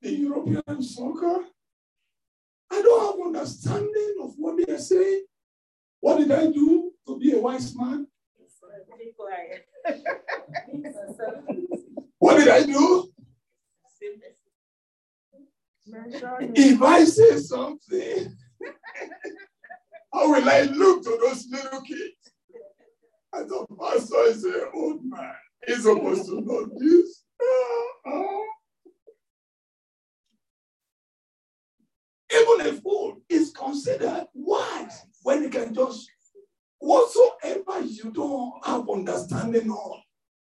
the 0.03 0.12
European 0.12 0.82
soccer. 0.82 1.47
I 2.70 2.82
don't 2.82 3.07
have 3.07 3.26
understanding 3.26 4.16
of 4.22 4.34
what 4.36 4.59
they 4.59 4.70
are 4.70 4.78
saying. 4.78 5.24
What 6.01 6.18
did 6.18 6.30
I 6.30 6.51
do 6.51 6.93
to 7.07 7.18
be 7.18 7.32
a 7.32 7.41
wise 7.41 7.74
man? 7.74 8.07
what 12.23 12.37
did 12.39 12.47
I 12.47 12.62
do? 12.62 13.09
If 16.55 16.81
I 16.81 17.05
say 17.05 17.37
something, 17.39 18.37
how 20.14 20.31
will 20.31 20.49
I 20.49 20.62
look 20.62 21.03
to 21.03 21.18
those 21.20 21.49
little 21.51 21.81
kids? 21.81 22.33
I 23.35 23.43
thought 23.43 23.77
Pastor 23.77 24.23
is 24.27 24.45
an 24.45 24.66
old 24.73 25.01
man. 25.05 25.35
He's 25.66 25.83
supposed 25.83 26.27
to 26.27 26.41
know 26.43 26.68
this. 26.79 27.25
Even 32.33 32.66
a 32.68 32.81
fool 32.81 33.16
is 33.29 33.51
considered 33.51 34.27
wise 34.33 35.07
when 35.25 35.43
he 35.43 35.49
can 35.49 35.75
just 35.75 36.09
whatsoever 36.79 37.81
you 37.85 38.12
don't 38.12 38.64
have 38.64 38.89
understanding 38.89 39.70
on, 39.70 40.03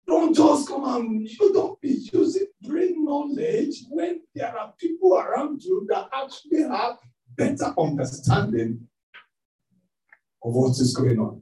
don't 0.08 0.34
just 0.34 0.68
come 0.68 0.86
and 0.86 1.30
you 1.30 1.54
don't 1.54 1.80
be 1.82 2.08
using 2.14 2.48
brain 2.62 3.04
knowledge 3.04 3.84
when 3.90 4.22
there 4.34 4.58
are 4.58 4.74
people 4.78 5.16
around 5.16 5.62
you 5.62 5.86
that 5.90 6.08
actually 6.14 6.64
have 6.64 6.98
better 7.36 7.74
understanding 7.78 8.88
of 10.44 10.54
what 10.54 10.72
is 10.72 10.96
going 10.96 11.20
on. 11.20 11.42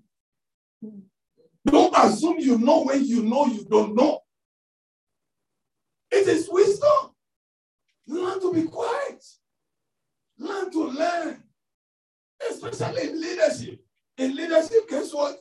Don't 1.65 1.95
assume 1.97 2.39
you 2.39 2.57
know 2.57 2.83
when 2.83 3.05
you 3.05 3.23
know 3.23 3.45
you 3.45 3.65
don't 3.65 3.95
know. 3.95 4.21
It 6.11 6.27
is 6.27 6.47
wisdom. 6.51 7.11
Learn 8.07 8.39
to 8.39 8.53
be 8.53 8.63
quiet. 8.63 9.23
Learn 10.37 10.71
to 10.71 10.83
learn. 10.85 11.43
Especially 12.49 13.09
in 13.09 13.21
leadership. 13.21 13.79
In 14.17 14.35
leadership, 14.35 14.87
guess 14.89 15.13
what? 15.13 15.39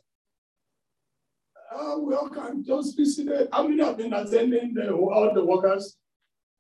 Uh, 1.74 1.98
we 1.98 2.14
all 2.14 2.28
can 2.28 2.64
just 2.64 2.96
be 2.96 3.04
seated. 3.04 3.48
How 3.52 3.66
many 3.66 3.82
have 3.82 3.96
been 3.96 4.12
attending 4.12 4.74
the, 4.74 4.92
all 4.92 5.32
the 5.34 5.44
workers? 5.44 5.96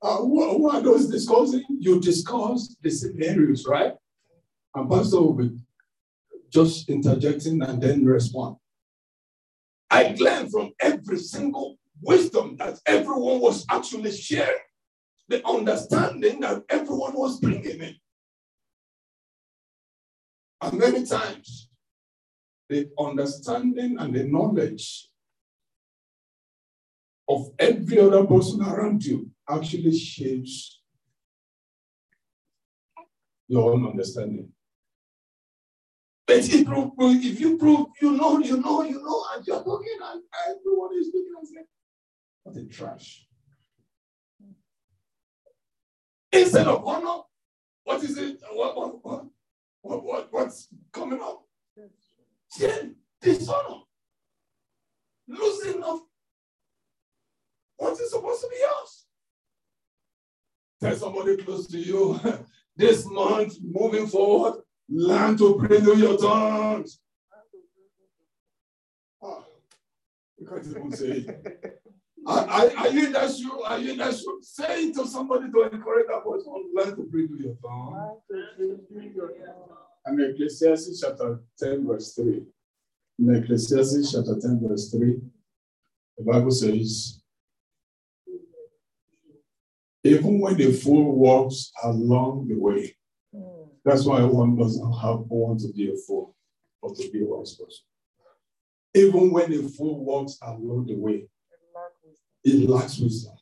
Uh, 0.02 0.16
who, 0.16 0.58
who, 0.58 0.70
are 0.70 0.80
those 0.80 1.06
discussing? 1.06 1.62
You 1.78 2.00
discuss 2.00 2.76
the 2.82 2.90
scenarios, 2.90 3.64
right? 3.66 3.94
And 4.74 4.90
Pastor 4.90 5.20
will 5.20 5.34
be 5.34 5.56
just 6.50 6.88
interjecting 6.88 7.62
and 7.62 7.80
then 7.80 8.04
respond. 8.04 8.56
I 9.88 10.16
learned 10.18 10.50
from 10.50 10.72
every 10.80 11.18
single 11.18 11.76
wisdom 12.02 12.56
that 12.56 12.80
everyone 12.84 13.40
was 13.40 13.64
actually 13.70 14.10
sharing, 14.12 14.58
the 15.28 15.46
understanding 15.46 16.40
that 16.40 16.64
everyone 16.68 17.14
was 17.14 17.38
bringing 17.38 17.80
in. 17.80 17.94
And 20.60 20.78
many 20.78 21.06
times, 21.06 21.68
the 22.68 22.88
understanding 22.98 23.96
and 23.98 24.14
the 24.14 24.24
knowledge 24.24 25.08
of 27.28 27.50
every 27.58 27.98
other 27.98 28.24
person 28.26 28.62
around 28.62 29.04
you 29.04 29.30
actually 29.48 29.96
shapes 29.96 30.80
your 33.48 33.72
own 33.72 33.86
understanding. 33.86 34.50
But 36.26 36.36
if 36.38 36.52
you, 36.54 36.64
prove, 36.64 36.92
if 36.98 37.40
you 37.40 37.58
prove 37.58 37.86
you 38.00 38.12
know, 38.12 38.38
you 38.38 38.56
know, 38.56 38.82
you 38.82 39.02
know, 39.02 39.24
and 39.34 39.46
you're 39.46 39.62
talking, 39.62 39.98
and 40.02 40.22
everyone 40.48 40.90
is 40.98 41.10
looking 41.12 41.32
and 41.38 41.48
saying, 41.48 41.66
what 42.44 42.56
a 42.56 42.64
trash. 42.64 43.26
Instead 46.32 46.66
of 46.66 46.82
oh, 46.84 46.88
honor, 46.88 47.22
what 47.84 48.02
is 48.02 48.16
it? 48.18 48.40
What, 48.52 48.76
what, 48.76 49.04
what, 49.82 50.02
what 50.02 50.32
what's 50.32 50.68
coming 50.92 51.20
up? 51.20 51.43
Shame, 52.56 52.94
dishonor, 53.20 53.80
losing 55.26 55.82
of 55.82 56.00
what 57.76 57.98
is 58.00 58.10
supposed 58.10 58.42
to 58.42 58.48
be 58.48 58.56
yours. 58.60 59.06
Tell 60.80 60.96
somebody 60.96 61.36
close 61.38 61.66
to 61.68 61.78
you 61.78 62.20
this 62.76 63.06
month, 63.06 63.54
moving 63.62 64.06
forward, 64.06 64.62
learn 64.88 65.36
to 65.38 65.56
pray 65.56 65.80
through 65.80 65.96
your 65.96 66.16
tongues. 66.16 67.00
Oh, 69.20 69.44
you 70.38 70.46
can't 70.46 70.66
even 70.66 70.92
say 70.92 71.06
it. 71.06 71.80
Are, 72.26 72.48
are, 72.48 72.88
you 72.88 73.06
in 73.06 73.12
that 73.12 73.34
shoe? 73.34 73.62
Are 73.62 73.78
you 73.78 73.92
in 73.92 73.98
that 73.98 74.14
shoe? 74.14 74.40
Say 74.42 74.84
it 74.84 74.94
to 74.94 75.06
somebody 75.06 75.50
to 75.50 75.62
encourage 75.62 76.06
that 76.06 76.24
person. 76.24 76.70
Learn 76.74 76.96
to 76.96 77.08
pray 77.10 77.26
through 77.26 77.38
your 77.38 77.56
tongue. 77.56 78.18
And 80.06 80.20
Ecclesiastes 80.20 81.00
chapter 81.00 81.40
10, 81.58 81.86
verse 81.86 82.14
3. 82.14 82.42
In 83.20 83.34
Ecclesiastes 83.36 84.12
chapter 84.12 84.38
10, 84.38 84.60
verse 84.68 84.90
3, 84.90 85.18
the 86.18 86.24
Bible 86.24 86.50
says, 86.50 87.20
even 90.04 90.40
when 90.40 90.56
the 90.56 90.72
fool 90.72 91.16
walks 91.16 91.72
along 91.82 92.48
the 92.48 92.56
way, 92.56 92.94
that's 93.84 94.04
why 94.04 94.22
one 94.24 94.56
doesn't 94.56 94.92
have 94.92 95.20
want 95.28 95.60
to 95.60 95.72
be 95.72 95.90
a 95.90 95.96
fool, 96.06 96.34
but 96.82 96.94
to 96.96 97.10
be 97.10 97.22
a 97.22 97.26
wise 97.26 97.54
person. 97.54 97.84
Even 98.94 99.30
when 99.30 99.50
the 99.50 99.68
fool 99.68 100.04
walks 100.04 100.38
along 100.42 100.86
the 100.86 100.94
way, 100.94 101.26
he 102.42 102.66
lacks 102.66 102.98
wisdom. 102.98 103.34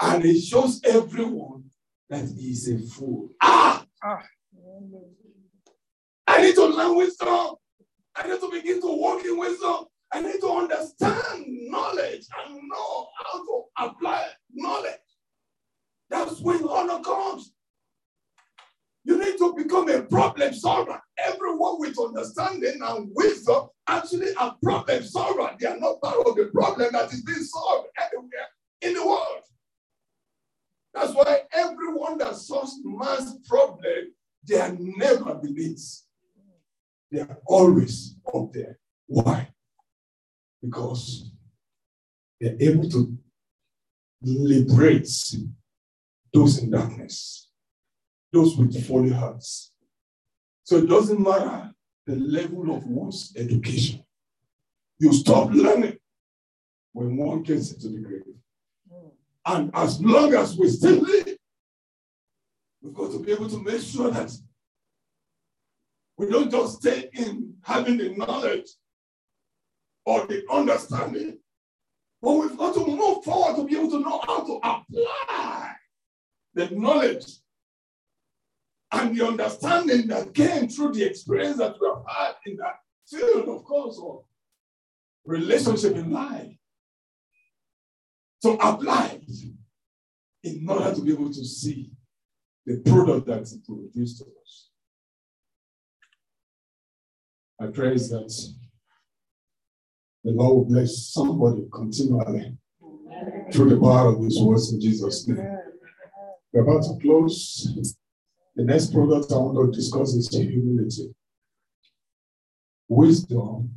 And 0.00 0.24
it 0.24 0.40
shows 0.40 0.80
everyone 0.84 1.64
that 2.08 2.26
he 2.26 2.50
is 2.50 2.68
a 2.68 2.78
fool. 2.78 3.30
Ah! 3.42 3.84
ah. 4.02 4.22
Need 6.50 6.56
to 6.56 6.66
learn 6.66 6.96
wisdom. 6.96 7.54
I 8.16 8.26
need 8.26 8.40
to 8.40 8.50
begin 8.50 8.80
to 8.80 8.88
walk 8.88 9.24
in 9.24 9.38
wisdom. 9.38 9.84
I 10.12 10.20
need 10.20 10.40
to 10.40 10.48
understand 10.48 11.44
knowledge 11.46 12.26
and 12.44 12.54
know 12.68 13.06
how 13.22 13.44
to 13.44 13.62
apply 13.78 14.26
knowledge. 14.52 14.98
That's 16.08 16.40
when 16.40 16.64
honor 16.64 17.04
comes. 17.04 17.52
You 19.04 19.20
need 19.24 19.38
to 19.38 19.54
become 19.54 19.88
a 19.90 20.02
problem 20.02 20.52
solver. 20.52 21.00
Everyone 21.24 21.78
with 21.78 21.96
understanding 22.00 22.80
and 22.82 23.12
wisdom 23.14 23.68
actually 23.86 24.32
a 24.40 24.52
problem 24.60 25.04
solver. 25.04 25.54
They 25.60 25.68
are 25.68 25.78
not 25.78 26.00
part 26.00 26.26
of 26.26 26.34
the 26.34 26.46
problem 26.46 26.88
that 26.94 27.12
is 27.12 27.22
being 27.22 27.44
solved 27.44 27.90
anywhere 27.96 28.48
in 28.82 28.94
the 28.94 29.06
world. 29.06 29.44
That's 30.94 31.14
why 31.14 31.42
everyone 31.52 32.18
that 32.18 32.34
solves 32.34 32.74
man's 32.82 33.38
problem, 33.46 34.14
they 34.48 34.58
are 34.58 34.76
never 34.76 35.36
beneath. 35.36 36.09
They 37.10 37.20
are 37.20 37.38
always 37.46 38.16
up 38.32 38.52
there. 38.52 38.78
Why? 39.06 39.48
Because 40.62 41.30
they're 42.40 42.56
able 42.60 42.88
to 42.90 43.16
liberate 44.22 45.08
those 46.32 46.58
in 46.58 46.70
darkness, 46.70 47.48
those 48.32 48.56
with 48.56 48.86
folly 48.86 49.10
hearts. 49.10 49.72
So 50.64 50.76
it 50.76 50.88
doesn't 50.88 51.20
matter 51.20 51.72
the 52.06 52.16
level 52.16 52.74
of 52.74 52.86
one's 52.86 53.32
education. 53.36 54.04
You 54.98 55.12
stop 55.12 55.50
learning 55.50 55.98
when 56.92 57.16
one 57.16 57.42
gets 57.42 57.72
into 57.72 57.88
the 57.88 57.98
grave. 57.98 58.22
And 59.46 59.70
as 59.74 60.00
long 60.00 60.34
as 60.34 60.56
we 60.56 60.68
still 60.68 61.00
live, 61.00 61.36
we've 62.82 62.94
got 62.94 63.10
to 63.12 63.18
be 63.18 63.32
able 63.32 63.48
to 63.48 63.62
make 63.62 63.80
sure 63.80 64.10
that 64.10 64.30
we 66.20 66.28
don't 66.28 66.50
just 66.50 66.82
stay 66.82 67.08
in 67.14 67.54
having 67.62 67.96
the 67.96 68.10
knowledge 68.10 68.68
or 70.04 70.26
the 70.26 70.44
understanding, 70.50 71.38
but 72.20 72.32
we've 72.32 72.58
got 72.58 72.74
to 72.74 72.86
move 72.86 73.24
forward 73.24 73.56
to 73.56 73.64
be 73.64 73.78
able 73.78 73.90
to 73.90 74.00
know 74.00 74.20
how 74.26 74.44
to 74.44 74.56
apply 74.62 75.72
the 76.52 76.68
knowledge 76.72 77.24
and 78.92 79.16
the 79.16 79.26
understanding 79.26 80.08
that 80.08 80.34
came 80.34 80.68
through 80.68 80.92
the 80.92 81.04
experience 81.04 81.56
that 81.56 81.76
we 81.80 81.88
have 81.88 82.04
had 82.06 82.34
in 82.44 82.58
that 82.58 82.80
field, 83.08 83.48
of 83.48 83.64
course, 83.64 83.96
or 83.96 84.22
relationship 85.24 85.96
in 85.96 86.12
life. 86.12 86.52
So 88.42 88.56
apply 88.56 89.20
it 89.22 89.54
in 90.42 90.68
order 90.68 90.94
to 90.94 91.00
be 91.00 91.12
able 91.12 91.32
to 91.32 91.44
see 91.46 91.92
the 92.66 92.76
product 92.80 93.26
that 93.26 93.50
it 93.50 93.64
produces 93.64 94.18
to 94.18 94.24
us. 94.24 94.69
I 97.62 97.66
pray 97.66 97.92
that 97.94 98.54
the 100.24 100.30
Lord 100.30 100.68
bless 100.68 101.08
somebody 101.08 101.66
continually 101.70 102.56
through 103.52 103.70
the 103.70 103.80
power 103.80 104.14
of 104.14 104.24
His 104.24 104.40
words 104.40 104.72
in 104.72 104.80
Jesus' 104.80 105.28
name. 105.28 105.58
We're 106.52 106.62
about 106.62 106.84
to 106.84 106.98
close. 107.02 107.68
The 108.56 108.64
next 108.64 108.94
product 108.94 109.30
I 109.30 109.36
want 109.36 109.72
to 109.72 109.78
discuss 109.78 110.14
is 110.14 110.28
humility. 110.30 111.14
Wisdom 112.88 113.70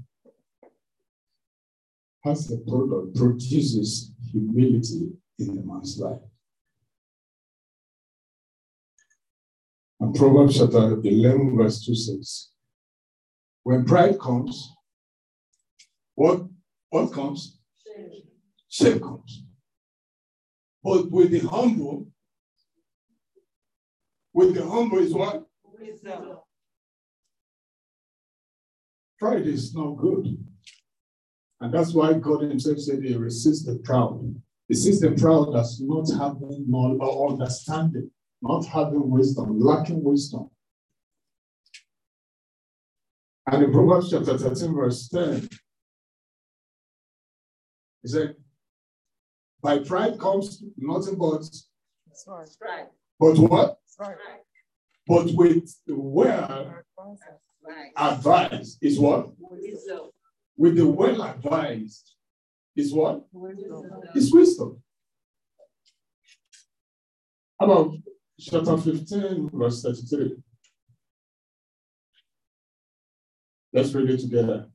has 2.23 2.49
a 2.51 2.57
product, 2.59 3.17
produces 3.17 4.13
humility 4.31 5.09
in 5.39 5.49
a 5.49 5.61
man's 5.61 5.99
life. 5.99 6.21
And 9.99 10.15
Proverbs 10.15 10.57
chapter 10.57 10.99
11, 11.01 11.57
verse 11.57 11.86
2 11.86 11.95
says, 11.95 12.53
When 13.64 13.86
pride 13.86 14.20
comes, 14.20 14.74
what, 16.16 16.43
what 16.89 17.11
comes? 17.11 17.59
Shame. 18.70 18.99
Comes. 19.01 19.43
But 20.84 21.09
with 21.11 21.32
the 21.32 21.39
humble, 21.39 22.07
with 24.34 24.55
the 24.55 24.68
humble 24.68 24.97
is 24.97 25.14
what? 25.14 25.45
Pride 29.20 29.47
is 29.47 29.74
not 29.74 29.91
good. 29.97 30.38
And 31.61 31.74
that's 31.74 31.93
why 31.93 32.14
God 32.14 32.41
Himself 32.41 32.80
said 32.80 33.01
He 33.01 33.16
resists 33.16 33.66
the 33.66 33.80
proud. 33.86 34.36
He 34.68 34.76
sees 34.76 34.99
the 34.99 35.11
proud 35.11 35.55
as 35.55 35.80
not 35.82 36.09
having 36.11 36.66
knowledge 36.68 36.99
or 37.01 37.32
understanding, 37.32 38.11
not 38.41 38.66
having 38.66 39.09
wisdom, 39.09 39.59
lacking 39.59 40.03
wisdom. 40.03 40.49
And 43.45 43.63
in 43.63 43.71
Proverbs 43.73 44.09
chapter 44.09 44.37
13, 44.37 44.73
verse 44.73 45.07
10, 45.09 45.49
he 48.01 48.07
said, 48.07 48.35
By 49.61 49.79
pride 49.79 50.17
comes 50.19 50.63
nothing 50.77 51.17
but. 51.17 51.43
But 53.19 53.37
what? 53.37 53.77
But 55.05 55.25
with 55.33 55.75
well 55.87 56.75
advised 57.97 58.77
is 58.81 58.99
what? 58.99 59.31
With 60.55 60.77
the 60.77 60.87
well 60.87 61.21
advised 61.23 62.15
is 62.75 62.93
what? 62.93 63.25
Is 64.15 64.33
wisdom. 64.33 64.81
How 67.59 67.65
about 67.65 67.95
chapter 68.39 68.77
15, 68.77 69.49
verse 69.53 69.81
33? 69.81 70.37
Let's 73.74 73.93
read 73.93 74.09
it 74.09 74.19
together. 74.19 74.67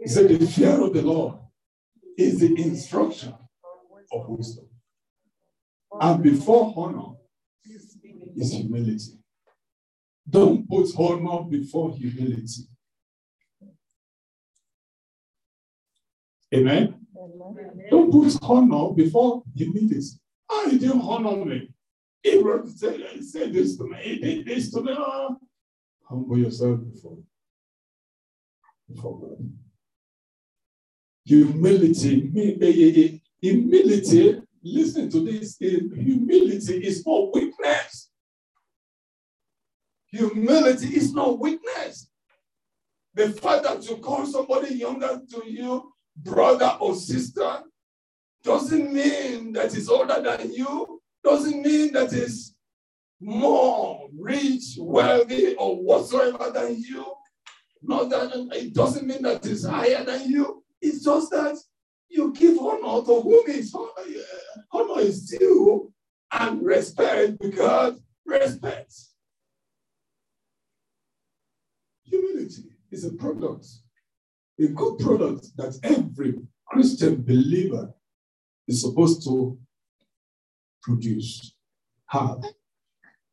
He 0.00 0.08
said, 0.08 0.28
The 0.28 0.46
fear 0.46 0.80
of 0.82 0.92
the 0.92 1.02
Lord 1.02 1.38
is 2.18 2.40
the 2.40 2.54
instruction 2.60 3.34
of 4.12 4.28
wisdom. 4.28 4.66
And 5.98 6.22
before 6.22 6.74
honor 6.76 7.14
is 8.36 8.52
humility. 8.52 9.18
Don't 10.28 10.68
put 10.68 10.88
honor 10.98 11.44
before 11.48 11.96
humility. 11.96 12.68
Amen? 16.54 16.94
Amen. 17.16 17.86
Don't 17.90 18.10
put 18.12 18.38
honor 18.42 18.92
before 18.94 19.42
humility. 19.54 20.00
He 20.70 20.78
didn't 20.78 21.00
honor 21.00 21.44
me. 21.44 21.70
He 22.22 22.42
said, 22.76 23.00
said 23.22 23.52
this 23.52 23.76
to 23.76 23.84
me. 23.84 23.98
He 24.02 24.18
did 24.18 24.46
this 24.46 24.70
to 24.72 24.82
me. 24.82 24.94
Oh. 24.96 25.36
Humble 26.04 26.38
yourself 26.38 26.80
before, 26.92 27.18
before 28.88 29.20
God. 29.20 29.50
Humility, 31.24 32.30
eh, 32.36 32.56
eh, 32.60 33.04
eh, 33.04 33.18
humility, 33.40 34.42
listen 34.62 35.10
to 35.10 35.24
this. 35.24 35.56
Humility 35.58 36.86
is 36.86 37.06
not 37.06 37.34
weakness. 37.34 38.10
Humility 40.08 40.96
is 40.96 41.12
not 41.12 41.38
weakness. 41.38 42.10
The 43.14 43.30
fact 43.30 43.64
that 43.64 43.88
you 43.88 43.96
call 43.96 44.26
somebody 44.26 44.74
younger 44.74 45.20
to 45.30 45.42
you 45.50 45.92
brother 46.16 46.76
or 46.80 46.94
sister 46.94 47.62
doesn't 48.42 48.92
mean 48.92 49.52
that 49.54 49.72
he's 49.72 49.88
older 49.88 50.20
than 50.20 50.52
you, 50.52 51.00
doesn't 51.22 51.62
mean 51.62 51.92
that 51.94 52.12
he's 52.12 52.54
more 53.20 54.08
rich, 54.18 54.76
wealthy, 54.78 55.54
or 55.56 55.82
whatsoever 55.82 56.50
than 56.50 56.76
you. 56.78 57.04
Not 57.86 58.08
that 58.10 58.48
it 58.52 58.72
doesn't 58.74 59.06
mean 59.06 59.22
that 59.22 59.44
he's 59.44 59.64
higher 59.64 60.04
than 60.04 60.30
you. 60.30 60.64
It's 60.80 61.04
just 61.04 61.30
that 61.30 61.56
you 62.08 62.32
give 62.32 62.58
honor 62.58 63.04
to 63.04 63.20
whom 63.20 63.44
is 63.48 63.74
uh, 63.74 63.86
honor 64.72 65.00
is 65.00 65.28
due 65.28 65.92
and 66.32 66.62
respect 66.62 67.38
because 67.40 68.00
respect. 68.24 68.92
Humility 72.04 72.70
is 72.90 73.04
a 73.04 73.12
product, 73.12 73.66
a 74.58 74.66
good 74.68 74.98
product 74.98 75.48
that 75.56 75.78
every 75.82 76.34
Christian 76.66 77.22
believer 77.22 77.92
is 78.66 78.80
supposed 78.80 79.24
to 79.24 79.58
produce, 80.82 81.54
have, 82.06 82.42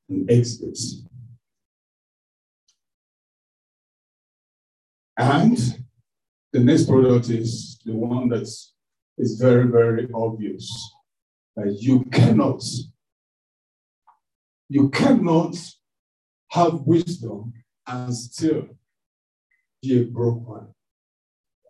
and 0.09 0.29
exhibit. 0.29 0.77
And 5.21 5.55
the 6.51 6.61
next 6.61 6.87
product 6.87 7.29
is 7.29 7.79
the 7.85 7.93
one 7.93 8.27
that 8.29 8.41
is 9.19 9.39
very, 9.39 9.67
very 9.67 10.09
obvious 10.15 10.67
that 11.55 11.77
you 11.79 12.05
cannot, 12.05 12.63
you 14.67 14.89
cannot 14.89 15.55
have 16.49 16.73
wisdom 16.87 17.53
and 17.85 18.15
still 18.15 18.69
be 19.83 20.01
a 20.01 20.05
broke 20.05 20.41
man 20.47 20.73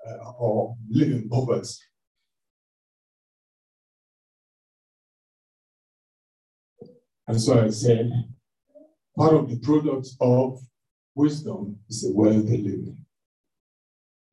uh, 0.07 0.31
or 0.39 0.77
live 0.89 1.11
in 1.11 1.27
poverty. 1.27 1.73
And 7.27 7.41
so 7.41 7.65
I 7.65 7.69
said, 7.69 8.11
part 9.17 9.33
of 9.33 9.49
the 9.49 9.59
product 9.59 10.07
of 10.21 10.57
wisdom 11.15 11.79
is 11.89 12.05
a 12.05 12.13
wealthy 12.13 12.57
living. 12.57 12.97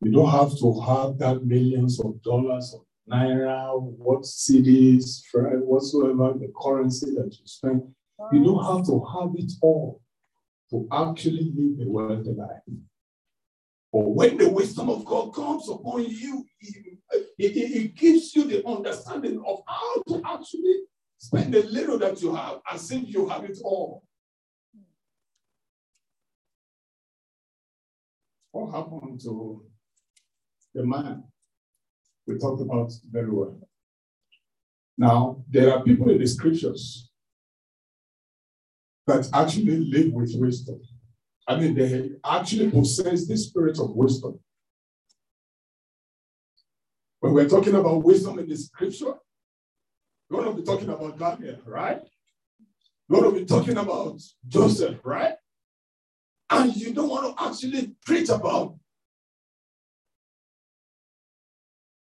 You 0.01 0.13
don't 0.13 0.31
have 0.31 0.57
to 0.59 0.81
have 0.81 1.19
that 1.19 1.45
millions 1.45 2.01
of 2.01 2.23
dollars 2.23 2.73
of 2.75 2.85
naira, 3.11 3.81
what 3.83 4.23
cedis, 4.23 5.23
whatsoever 5.33 6.35
the 6.39 6.53
currency 6.61 7.15
that 7.17 7.33
you 7.33 7.47
spend. 7.47 7.83
You 8.33 8.45
don't 8.45 8.65
have 8.65 8.87
to 8.87 9.05
have 9.13 9.31
it 9.35 9.53
all 9.61 10.01
to 10.71 10.87
actually 10.93 11.53
live 11.55 11.87
a 11.87 11.91
wealthy 11.91 12.31
life. 12.31 12.63
But 13.93 14.09
when 14.11 14.37
the 14.37 14.51
wisdom 14.51 14.91
of 14.91 15.05
God 15.05 15.35
comes 15.35 15.69
upon 15.69 16.05
you, 16.05 16.45
it, 16.61 16.99
it, 17.39 17.57
it, 17.57 17.95
gives 17.97 18.37
you 18.37 18.45
the 18.45 18.67
understanding 18.67 19.43
of 19.47 19.61
how 19.67 20.03
to 20.09 20.23
actually 20.27 20.81
spend 21.17 21.55
the 21.55 21.63
little 21.63 21.99
that 21.99 22.21
you 22.21 22.35
have 22.35 22.59
as 22.71 22.91
if 22.91 23.09
you 23.09 23.29
have 23.29 23.45
it 23.45 23.59
all. 23.65 24.03
What 28.53 28.73
happened 28.73 29.21
to 29.23 29.65
the 30.79 30.87
man 30.87 31.25
we 32.27 32.39
talked 32.39 32.63
about 32.63 32.93
very 33.11 33.31
well? 33.31 33.59
Now, 34.97 35.45
there 35.49 35.73
are 35.73 35.83
people 35.83 36.11
in 36.11 36.19
the 36.19 36.27
scriptures 36.27 37.11
that 39.07 39.29
actually 39.33 39.79
live 39.79 40.13
with 40.13 40.33
wisdom. 40.37 40.81
I 41.47 41.59
mean, 41.59 41.75
they 41.75 42.11
actually 42.25 42.71
possess 42.71 43.27
the 43.27 43.37
spirit 43.37 43.79
of 43.79 43.91
wisdom. 43.91 44.39
When 47.21 47.33
we're 47.33 47.49
talking 47.49 47.75
about 47.75 48.05
wisdom 48.05 48.39
in 48.39 48.49
the 48.49 48.57
scripture, 48.57 49.15
we're 50.31 50.45
going 50.45 50.57
to 50.57 50.63
be 50.63 50.67
talking 50.67 50.91
about 50.91 51.19
Daniel, 51.19 51.59
right? 51.65 52.03
We're 53.09 53.23
going 53.23 53.35
to 53.35 53.41
be 53.41 53.47
talking 53.47 53.79
about 53.79 54.21
Joseph, 54.47 54.99
right? 55.03 55.35
And 56.51 56.77
you 56.77 56.93
don't 56.93 57.09
want 57.09 57.37
to 57.37 57.45
actually 57.45 57.95
preach 58.05 58.29
about 58.29 58.77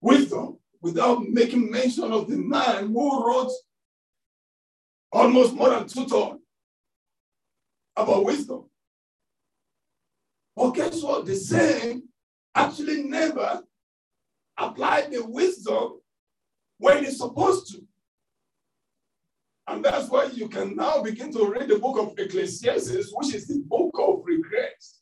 wisdom 0.07 0.57
without 0.81 1.21
making 1.27 1.69
mention 1.69 2.11
of 2.13 2.29
the 2.29 2.37
man 2.37 2.87
who 2.87 3.27
wrote 3.27 3.51
almost 5.11 5.53
more 5.53 5.69
than 5.69 5.87
two 5.87 6.05
tons 6.05 6.39
about 7.95 8.23
wisdom. 8.23 8.69
But 10.55 10.71
guess 10.71 11.03
what? 11.03 11.25
The 11.25 11.35
same 11.35 12.03
actually 12.55 13.03
never 13.03 13.61
applied 14.57 15.11
the 15.11 15.25
wisdom 15.25 15.99
when 16.77 17.03
it's 17.03 17.17
supposed 17.17 17.73
to. 17.73 17.81
And 19.67 19.83
that's 19.83 20.09
why 20.09 20.25
you 20.25 20.47
can 20.47 20.75
now 20.75 21.03
begin 21.03 21.31
to 21.33 21.45
read 21.45 21.67
the 21.67 21.79
book 21.79 21.97
of 21.99 22.17
Ecclesiastes, 22.17 23.11
which 23.13 23.35
is 23.35 23.47
the 23.47 23.61
book 23.65 23.91
of 23.99 24.21
regrets. 24.23 25.01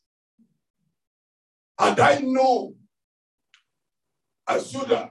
And 1.78 2.00
I 2.00 2.18
know 2.18 2.74
I 4.48 4.54
have. 4.54 5.10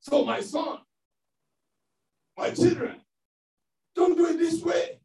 So, 0.00 0.24
my 0.24 0.40
son, 0.40 0.78
my 2.38 2.50
children, 2.50 3.00
don't 3.94 4.16
do 4.16 4.26
it 4.26 4.38
this 4.38 4.62
way. 4.62 5.00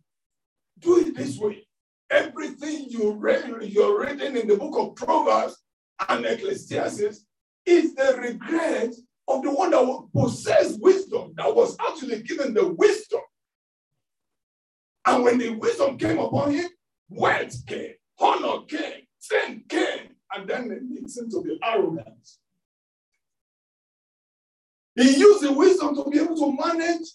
Do 0.79 0.99
it 0.99 1.15
this 1.15 1.39
way. 1.39 1.67
Everything 2.11 2.85
you 2.89 3.13
read, 3.13 3.63
you're 3.63 4.01
reading 4.01 4.35
in 4.37 4.47
the 4.47 4.57
book 4.57 4.77
of 4.77 4.95
Proverbs 4.95 5.57
and 6.07 6.25
Ecclesiastes 6.25 7.25
is 7.65 7.95
the 7.95 8.17
regret 8.19 8.93
of 9.27 9.43
the 9.43 9.51
one 9.51 9.71
that 9.71 9.85
possessed 10.15 10.79
wisdom, 10.81 11.33
that 11.37 11.55
was 11.55 11.75
actually 11.79 12.21
given 12.23 12.53
the 12.53 12.67
wisdom. 12.67 13.21
And 15.05 15.23
when 15.23 15.37
the 15.37 15.49
wisdom 15.51 15.97
came 15.97 16.19
upon 16.19 16.51
him, 16.51 16.69
wealth 17.09 17.65
came, 17.65 17.93
honor 18.19 18.65
came, 18.67 19.03
fame 19.21 19.63
came, 19.67 20.09
and 20.33 20.47
then 20.47 20.71
it 20.71 20.83
leads 20.83 21.17
him 21.17 21.29
to 21.31 21.41
be. 21.41 21.59
He 25.01 25.17
used 25.17 25.41
the 25.41 25.51
wisdom 25.51 25.95
to 25.95 26.09
be 26.09 26.19
able 26.19 26.35
to 26.35 26.55
manage 26.55 27.07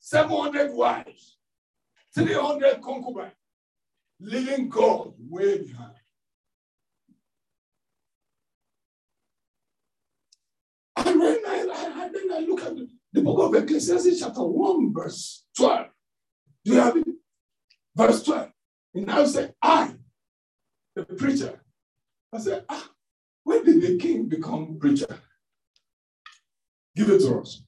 700 0.00 0.72
wives, 0.74 1.38
300 2.14 2.82
concubines, 2.82 3.32
leaving 4.20 4.68
God 4.68 5.14
way 5.18 5.62
behind. 5.62 5.94
And 10.96 11.20
then 11.20 11.38
I, 11.46 11.92
I, 11.96 12.08
then 12.12 12.32
I 12.32 12.38
look 12.40 12.62
at 12.62 12.76
the, 12.76 12.88
the 13.14 13.22
book 13.22 13.38
of 13.38 13.62
Ecclesiastes, 13.62 14.20
chapter 14.20 14.42
1, 14.42 14.92
verse 14.92 15.44
12. 15.56 15.86
Do 16.66 16.72
you 16.72 16.80
have 16.80 16.96
it? 16.96 17.06
Verse 17.96 18.22
12. 18.24 18.50
And 18.94 19.06
now 19.06 19.24
say, 19.24 19.52
I, 19.62 19.94
the 20.94 21.04
preacher. 21.04 21.62
I 22.32 22.38
said, 22.38 22.64
ah, 22.68 22.90
when 23.44 23.64
did 23.64 23.80
the 23.80 23.96
king 23.96 24.28
become 24.28 24.78
preacher? 24.78 25.18
Give 26.96 27.10
it 27.10 27.20
to 27.20 27.40
us. 27.40 27.62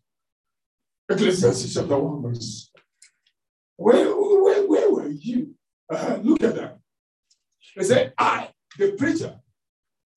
Ecclesiastes 1.08 1.74
chapter 1.74 1.98
1, 1.98 2.22
verse 2.22 2.70
Where, 3.76 4.08
where, 4.14 4.66
where 4.66 4.90
were 4.90 5.08
you? 5.08 5.54
Uh, 5.92 6.18
look 6.22 6.42
at 6.42 6.54
that. 6.54 6.78
He 7.74 7.84
said, 7.84 8.12
I, 8.18 8.48
the 8.78 8.92
preacher, 8.92 9.38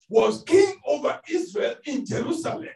was 0.09 0.43
king 0.43 0.75
over 0.85 1.19
Israel 1.29 1.75
in 1.85 2.05
Jerusalem. 2.05 2.67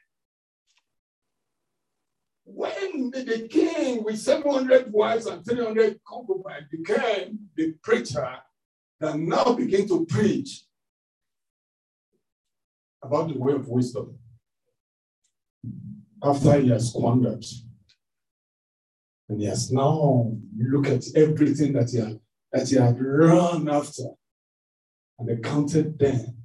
When 2.43 3.11
the 3.11 3.47
king 3.49 4.03
with 4.03 4.17
700 4.17 4.91
wives 4.91 5.27
and 5.27 5.45
300 5.45 5.99
concubines 6.03 6.67
became 6.71 7.39
the 7.55 7.73
preacher 7.83 8.37
that 8.99 9.17
now 9.17 9.53
began 9.53 9.87
to 9.87 10.05
preach 10.05 10.63
about 13.03 13.29
the 13.29 13.37
way 13.37 13.53
of 13.53 13.67
wisdom, 13.67 14.17
after 16.23 16.59
he 16.59 16.69
has 16.69 16.89
squandered, 16.89 17.45
and 19.29 19.39
he 19.39 19.47
has 19.47 19.71
now 19.71 20.31
look 20.57 20.87
at 20.87 21.03
everything 21.15 21.73
that 21.73 21.89
he 21.89 21.97
had 21.97 22.19
that 22.51 22.67
he 22.67 22.75
had 22.75 22.99
run 22.99 23.69
after, 23.69 24.03
and 25.17 25.29
they 25.29 25.37
counted 25.37 25.97
them 25.99 26.35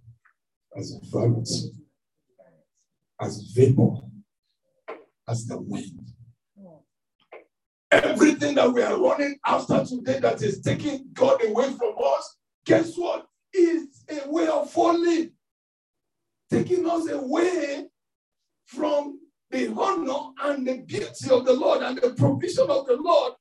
as 0.76 0.98
vanity, 1.04 1.72
as 3.20 3.52
vapor, 3.54 3.96
as 5.28 5.46
the 5.46 5.60
wind. 5.60 6.00
Everything 7.90 8.56
that 8.56 8.72
we 8.72 8.82
are 8.82 9.00
running 9.00 9.38
after 9.46 9.84
today 9.84 10.18
that 10.18 10.42
is 10.42 10.60
taking 10.60 11.08
God 11.12 11.42
away 11.44 11.72
from 11.72 11.94
us, 12.04 12.36
guess 12.64 12.96
what? 12.96 13.26
Is 13.52 14.04
a 14.10 14.28
way 14.28 14.48
of 14.48 14.68
falling, 14.68 15.30
taking 16.50 16.90
us 16.90 17.08
away 17.08 17.86
from 18.66 19.20
the 19.50 19.68
honor 19.68 20.32
and 20.42 20.66
the 20.66 20.78
beauty 20.78 21.30
of 21.30 21.44
the 21.44 21.52
Lord 21.52 21.82
and 21.82 21.98
the 21.98 22.14
provision 22.14 22.70
of 22.70 22.86
the 22.86 22.96
Lord 22.96 23.34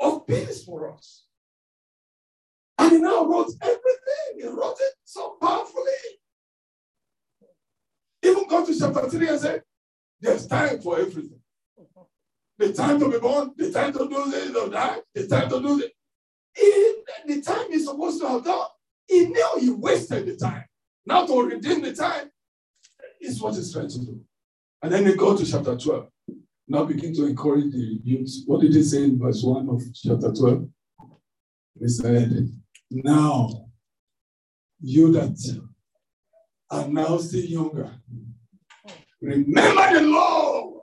of 0.00 0.26
peace 0.26 0.64
for 0.64 0.92
us. 0.92 1.26
And 2.78 2.92
he 2.92 2.98
now 2.98 3.24
wrote 3.24 3.52
everything. 3.62 4.36
He 4.36 4.46
wrote 4.46 4.76
it 4.80 4.94
so 5.04 5.36
powerfully. 5.40 5.82
Even 8.22 8.46
go 8.48 8.66
to 8.66 8.78
chapter 8.78 9.08
3 9.08 9.28
and 9.28 9.40
say, 9.40 9.60
there's 10.20 10.46
time 10.46 10.80
for 10.80 10.98
everything. 10.98 11.40
The 12.58 12.72
time 12.72 12.98
to 13.00 13.10
be 13.10 13.18
born, 13.18 13.52
the 13.56 13.70
time 13.70 13.92
to 13.92 13.98
do 14.08 14.30
this 14.30 14.56
or 14.56 14.68
that, 14.70 15.02
the 15.14 15.26
time 15.26 15.48
to 15.50 15.60
do 15.60 15.76
this. 15.76 15.90
the 17.26 17.42
time 17.42 17.70
he's 17.70 17.84
supposed 17.86 18.20
to 18.20 18.28
have 18.28 18.44
done, 18.44 18.66
he 19.06 19.26
knew 19.26 19.58
he 19.60 19.70
wasted 19.70 20.26
the 20.26 20.36
time. 20.36 20.64
Now 21.04 21.26
to 21.26 21.42
redeem 21.42 21.82
the 21.82 21.94
time 21.94 22.30
is 23.20 23.40
what 23.40 23.54
he's 23.54 23.72
trying 23.72 23.88
to 23.88 23.98
do. 23.98 24.20
And 24.82 24.92
then 24.92 25.04
they 25.04 25.14
go 25.14 25.36
to 25.36 25.44
chapter 25.44 25.76
12. 25.76 26.08
Now 26.68 26.84
begin 26.84 27.14
to 27.14 27.26
encourage 27.26 27.72
the 27.72 28.00
youth. 28.02 28.42
What 28.46 28.60
did 28.60 28.74
he 28.74 28.82
say 28.82 29.04
in 29.04 29.18
verse 29.18 29.42
1 29.42 29.68
of 29.68 29.82
chapter 29.94 30.32
12? 30.32 30.68
He 31.80 31.88
said, 31.88 32.48
Now, 32.90 33.68
you 34.80 35.12
that 35.12 35.60
are 36.70 36.88
now 36.88 37.16
still 37.18 37.44
younger, 37.44 37.90
remember 39.20 39.94
the 39.94 40.02
Lord 40.02 40.82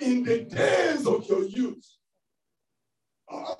in 0.00 0.22
the 0.22 0.44
days 0.44 1.06
of 1.06 1.26
your 1.28 1.42
youth. 1.44 1.84
Uh, 3.30 3.54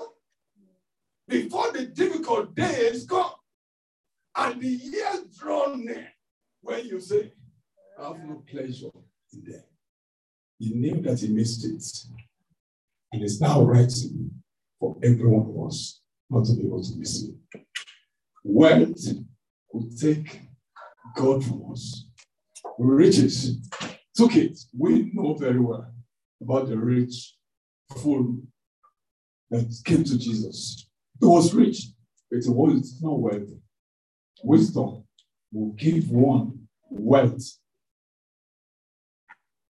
before 1.27 1.73
the 1.73 1.87
difficult 1.87 2.55
days 2.55 3.05
come 3.05 3.33
and 4.37 4.61
the 4.63 4.69
years 4.69 5.37
draw 5.39 5.75
near, 5.75 6.09
when 6.63 6.87
you 6.87 7.01
say, 7.01 7.33
I 7.99 8.09
have 8.09 8.25
no 8.25 8.43
pleasure 8.51 8.89
in 9.33 9.45
them. 9.45 9.63
He 10.59 10.75
knew 10.75 11.01
that 11.03 11.21
he 11.21 11.29
missed 11.29 11.65
it. 11.65 11.85
And 13.13 13.23
it's 13.23 13.41
now 13.41 13.63
writing 13.63 14.31
for 14.79 14.97
every 15.03 15.27
one 15.27 15.49
of 15.49 15.67
us 15.67 16.01
not 16.31 16.45
to 16.47 16.55
be 16.55 16.67
able 16.67 16.83
to 16.83 16.97
miss 16.97 17.25
it. 17.25 17.63
Wealth 18.45 19.07
will 19.73 19.89
take 19.99 20.41
God 21.17 21.45
from 21.45 21.73
us. 21.73 22.07
Riches 22.79 23.61
took 24.15 24.37
it. 24.37 24.59
We 24.77 25.11
know 25.15 25.35
very 25.35 25.61
well 25.61 25.93
about 26.41 26.69
the 26.69 26.77
rich 26.77 27.35
fool 27.97 28.39
that 29.51 29.75
came 29.85 30.05
to 30.05 30.19
Jesus. 30.19 30.87
He 31.21 31.27
was 31.27 31.55
rich, 31.55 31.87
but 32.31 32.39
it 32.39 32.49
was 32.49 32.99
not 33.01 33.19
wealthy. 33.19 33.61
Wisdom 34.45 35.05
will 35.53 35.73
give 35.73 36.11
one 36.11 36.69
wealth 36.91 37.43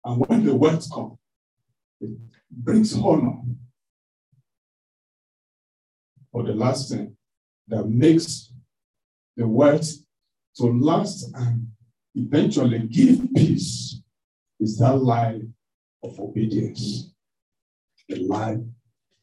and 0.08 0.26
when 0.26 0.46
the 0.46 0.56
wealth 0.56 0.90
comes, 0.90 1.18
it 2.00 2.18
brings 2.50 2.98
honor. 2.98 3.42
But 6.32 6.46
the 6.46 6.54
last 6.54 6.90
thing 6.90 7.18
that 7.68 7.90
makes 7.90 8.54
the 9.36 9.46
wealth 9.46 9.92
to 10.56 10.68
last 10.68 11.30
and 11.36 11.68
eventually 12.16 12.80
give 12.88 13.20
peace 13.36 14.02
is 14.62 14.78
that 14.78 14.96
life 14.96 15.42
of 16.02 16.18
obedience. 16.22 17.12
The 18.08 18.20
life 18.20 18.60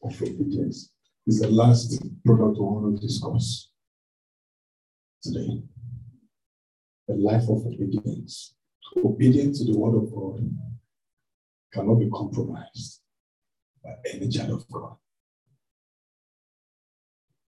of 0.03 0.21
obedience 0.21 0.91
is 1.25 1.39
the 1.39 1.49
last 1.49 1.99
product 2.23 2.59
we 2.59 2.63
want 2.63 2.95
to 2.95 3.07
discuss 3.07 3.71
today. 5.23 5.63
The 7.07 7.15
life 7.15 7.49
of 7.49 7.65
obedience. 7.65 8.53
Obedience 9.03 9.57
to 9.59 9.71
the 9.71 9.79
word 9.79 9.95
of 9.95 10.13
God 10.13 10.47
cannot 11.75 11.95
be 11.95 12.09
compromised 12.09 13.01
by 13.83 13.91
any 14.13 14.29
child 14.29 14.51
of 14.51 14.71
God. 14.71 14.95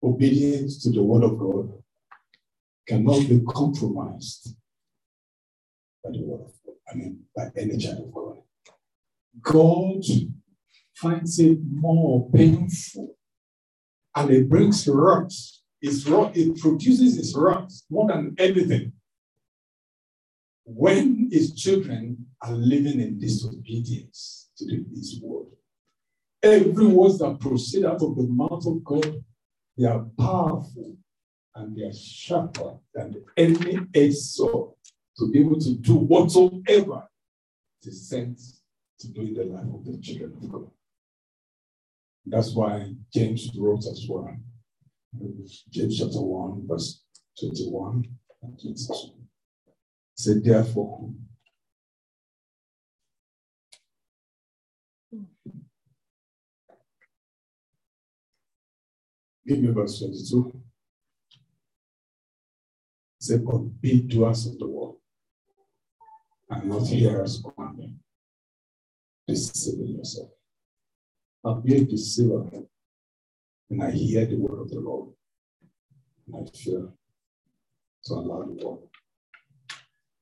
Obedience 0.04 0.84
to 0.84 0.90
the 0.90 1.04
word 1.04 1.24
of 1.24 1.38
God 1.38 1.72
cannot 2.88 3.30
be 3.30 3.40
compromised 3.48 4.56
by 6.04 6.10
the 6.12 6.24
word 6.24 6.42
of 6.42 6.54
God. 6.66 6.76
I 6.92 6.96
mean, 6.96 7.20
by 7.36 7.52
any 7.56 7.78
child 7.78 8.00
of 8.00 8.14
God. 8.14 8.38
God 9.42 10.04
finds 10.96 11.40
it 11.40 11.60
more 11.72 12.30
painful 12.32 13.16
and 14.16 14.32
it 14.32 14.50
brings 14.50 14.88
rot, 14.88 15.32
it 15.82 16.60
produces 16.60 17.18
its 17.20 17.36
rot 17.38 17.72
more 17.92 18.08
than 18.08 18.36
anything 18.40 18.94
when 20.66 21.30
his 21.32 21.54
children 21.54 22.26
are 22.42 22.54
living 22.54 23.00
in 23.00 23.20
disobedience 23.20 24.50
to 24.58 24.66
his 24.94 25.20
word. 25.22 25.46
Every 26.42 26.88
word 26.88 27.20
that 27.20 27.40
proceed 27.40 27.86
out 27.86 28.02
of 28.02 28.16
the 28.16 28.28
mouth 28.28 28.66
of 28.66 28.84
God, 28.84 29.24
they 29.78 29.86
are 29.86 30.06
powerful 30.18 30.96
and 31.56 31.76
they 31.76 31.84
are 31.84 31.94
sharper 31.94 32.78
than 32.94 33.24
any 33.38 33.80
edged 33.94 34.18
sword 34.18 34.72
to 35.18 35.32
be 35.32 35.40
able 35.40 35.60
to 35.60 35.76
do 35.76 35.96
whatsoever 35.96 37.08
it 37.82 37.90
is 37.90 38.10
sent 38.10 38.40
to 39.00 39.08
do 39.10 39.22
in 39.22 39.34
the 39.34 39.44
life 39.44 39.66
of 39.74 39.86
the 39.86 39.98
children 40.02 40.34
of 40.36 40.52
God. 40.52 40.72
That's 42.26 42.54
why 42.54 42.94
James 43.14 43.52
wrote 43.56 43.86
as 43.86 44.06
well. 44.10 44.36
James 45.70 46.00
chapter 46.00 46.22
1, 46.22 46.68
verse 46.68 47.04
21 47.40 48.04
and 48.42 48.60
22. 48.60 49.15
Say, 50.16 50.40
therefore, 50.40 51.10
give 59.46 59.60
me 59.60 59.72
verse 59.72 60.00
22. 60.00 60.62
Say, 63.20 63.38
but 63.38 63.58
be 63.82 64.02
doers 64.02 64.48
of 64.48 64.58
the 64.58 64.68
word 64.68 64.96
and 66.50 66.70
not 66.70 66.88
hearers 66.88 67.44
only, 67.58 67.96
deceiving 69.28 69.98
yourself. 69.98 70.30
I'll 71.44 71.62
be 71.62 71.76
a 71.76 71.86
deceiver 71.86 72.50
and 73.70 73.84
I 73.84 73.92
hear 73.92 74.26
the 74.26 74.38
word 74.38 74.62
of 74.62 74.70
the 74.70 74.80
Lord 74.80 75.10
and 76.28 76.36
I 76.36 76.58
fear 76.58 76.88
to 78.06 78.14
allow 78.14 78.44
the 78.44 78.66
word 78.66 78.80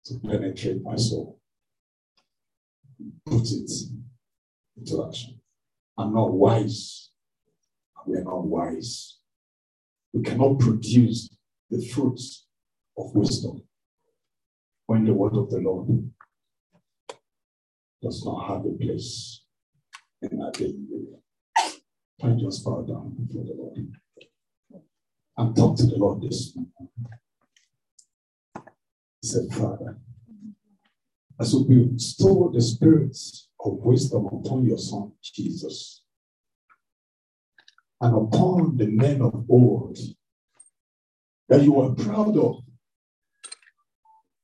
to 0.05 0.19
penetrate 0.19 0.81
my 0.83 0.95
soul. 0.95 1.39
Put 3.25 3.43
it 3.43 3.71
into 4.77 5.05
action. 5.05 5.39
I'm 5.97 6.13
not 6.13 6.33
wise. 6.33 7.09
We 8.05 8.17
are 8.17 8.23
not 8.23 8.45
wise. 8.45 9.17
We 10.13 10.23
cannot 10.23 10.59
produce 10.59 11.29
the 11.69 11.85
fruits 11.87 12.45
of 12.97 13.15
wisdom 13.15 13.63
when 14.87 15.05
the 15.05 15.13
word 15.13 15.35
of 15.35 15.49
the 15.49 15.57
Lord 15.57 16.09
does 18.01 18.23
not 18.25 18.47
have 18.47 18.65
a 18.65 18.71
place 18.71 19.43
in 20.21 20.41
our 20.41 20.51
daily 20.51 20.75
living. 20.91 21.21
I 22.21 22.29
just 22.39 22.63
bow 22.63 22.81
down 22.81 23.15
before 23.25 23.45
the 23.45 23.53
Lord 23.53 24.83
and 25.37 25.55
talk 25.55 25.77
to 25.77 25.85
the 25.85 25.95
Lord 25.95 26.21
this 26.21 26.55
morning 26.55 26.62
said, 29.23 29.49
Father, 29.51 29.97
as 31.39 31.55
we 31.55 31.85
bestow 31.85 32.51
the 32.53 32.61
spirits 32.61 33.49
of 33.63 33.77
wisdom 33.77 34.25
upon 34.27 34.65
your 34.65 34.77
son, 34.77 35.13
Jesus, 35.21 36.03
and 38.01 38.15
upon 38.15 38.75
the 38.75 38.87
men 38.87 39.21
of 39.21 39.45
old 39.49 39.97
that 41.47 41.61
you 41.61 41.79
are 41.79 41.95
proud 41.95 42.37
of. 42.37 42.63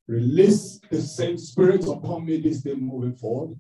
Release 0.08 0.80
the 0.90 1.02
same 1.02 1.38
spirit 1.38 1.86
upon 1.86 2.26
me 2.26 2.40
this 2.40 2.62
day 2.62 2.74
moving 2.74 3.16
forward. 3.16 3.60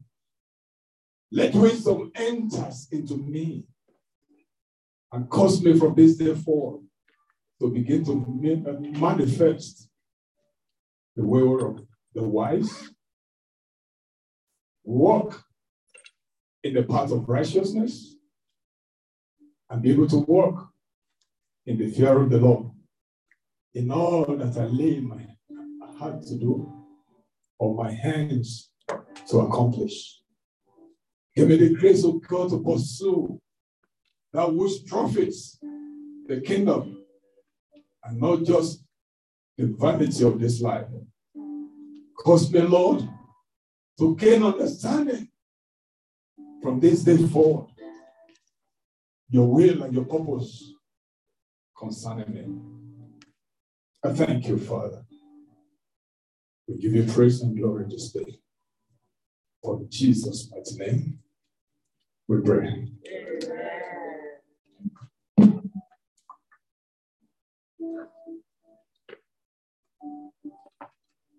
Let 1.31 1.53
wisdom 1.53 2.11
enters 2.15 2.87
into 2.91 3.17
me 3.17 3.65
and 5.11 5.29
cause 5.29 5.61
me 5.61 5.77
from 5.77 5.95
this 5.95 6.15
day 6.15 6.33
forward 6.33 6.81
to 7.61 7.69
begin 7.69 8.03
to 8.05 8.15
manifest 8.99 9.88
the 11.19 11.25
way 11.25 11.41
of 11.65 11.85
the 12.15 12.23
wise, 12.23 12.89
walk 14.85 15.43
in 16.63 16.73
the 16.73 16.83
path 16.83 17.11
of 17.11 17.27
righteousness, 17.27 18.15
and 19.69 19.81
be 19.81 19.91
able 19.91 20.07
to 20.07 20.19
walk 20.19 20.69
in 21.65 21.77
the 21.77 21.91
fear 21.91 22.17
of 22.21 22.29
the 22.29 22.37
Lord 22.37 22.71
in 23.73 23.91
all 23.91 24.37
that 24.37 24.57
I 24.57 24.67
lay 24.67 25.01
my 25.01 25.27
heart 25.97 26.23
to 26.23 26.35
do 26.37 26.71
or 27.59 27.75
my 27.75 27.91
hands 27.91 28.69
to 29.27 29.39
accomplish. 29.39 30.21
Give 31.35 31.49
me 31.49 31.57
the 31.57 31.75
grace 31.75 32.05
of 32.05 32.25
God 32.25 32.49
to 32.51 32.63
pursue 32.63 33.41
that 34.31 34.53
which 34.53 34.85
profits 34.87 35.59
the 36.27 36.39
kingdom 36.39 37.03
and 38.05 38.21
not 38.21 38.43
just 38.43 38.85
the 39.59 39.75
vanity 39.77 40.23
of 40.23 40.39
this 40.39 40.61
life. 40.61 40.85
Cause 42.17 42.49
me, 42.49 42.61
Lord, 42.61 43.01
to 43.99 44.15
gain 44.15 44.41
understanding 44.41 45.27
from 46.63 46.79
this 46.79 47.03
day 47.03 47.17
forward, 47.27 47.67
your 49.29 49.47
will 49.47 49.83
and 49.83 49.93
your 49.93 50.05
purpose 50.05 50.71
concerning 51.77 52.33
me. 52.33 52.45
I 54.01 54.13
thank 54.13 54.47
you, 54.47 54.57
Father. 54.57 55.03
We 56.65 56.77
give 56.77 56.93
you 56.93 57.03
praise 57.03 57.41
and 57.41 57.57
glory 57.57 57.85
this 57.89 58.13
day. 58.13 58.39
For 59.61 59.81
Jesus' 59.89 60.49
mighty 60.49 60.75
name, 60.77 61.19
we 62.29 62.39
pray. 62.39 62.87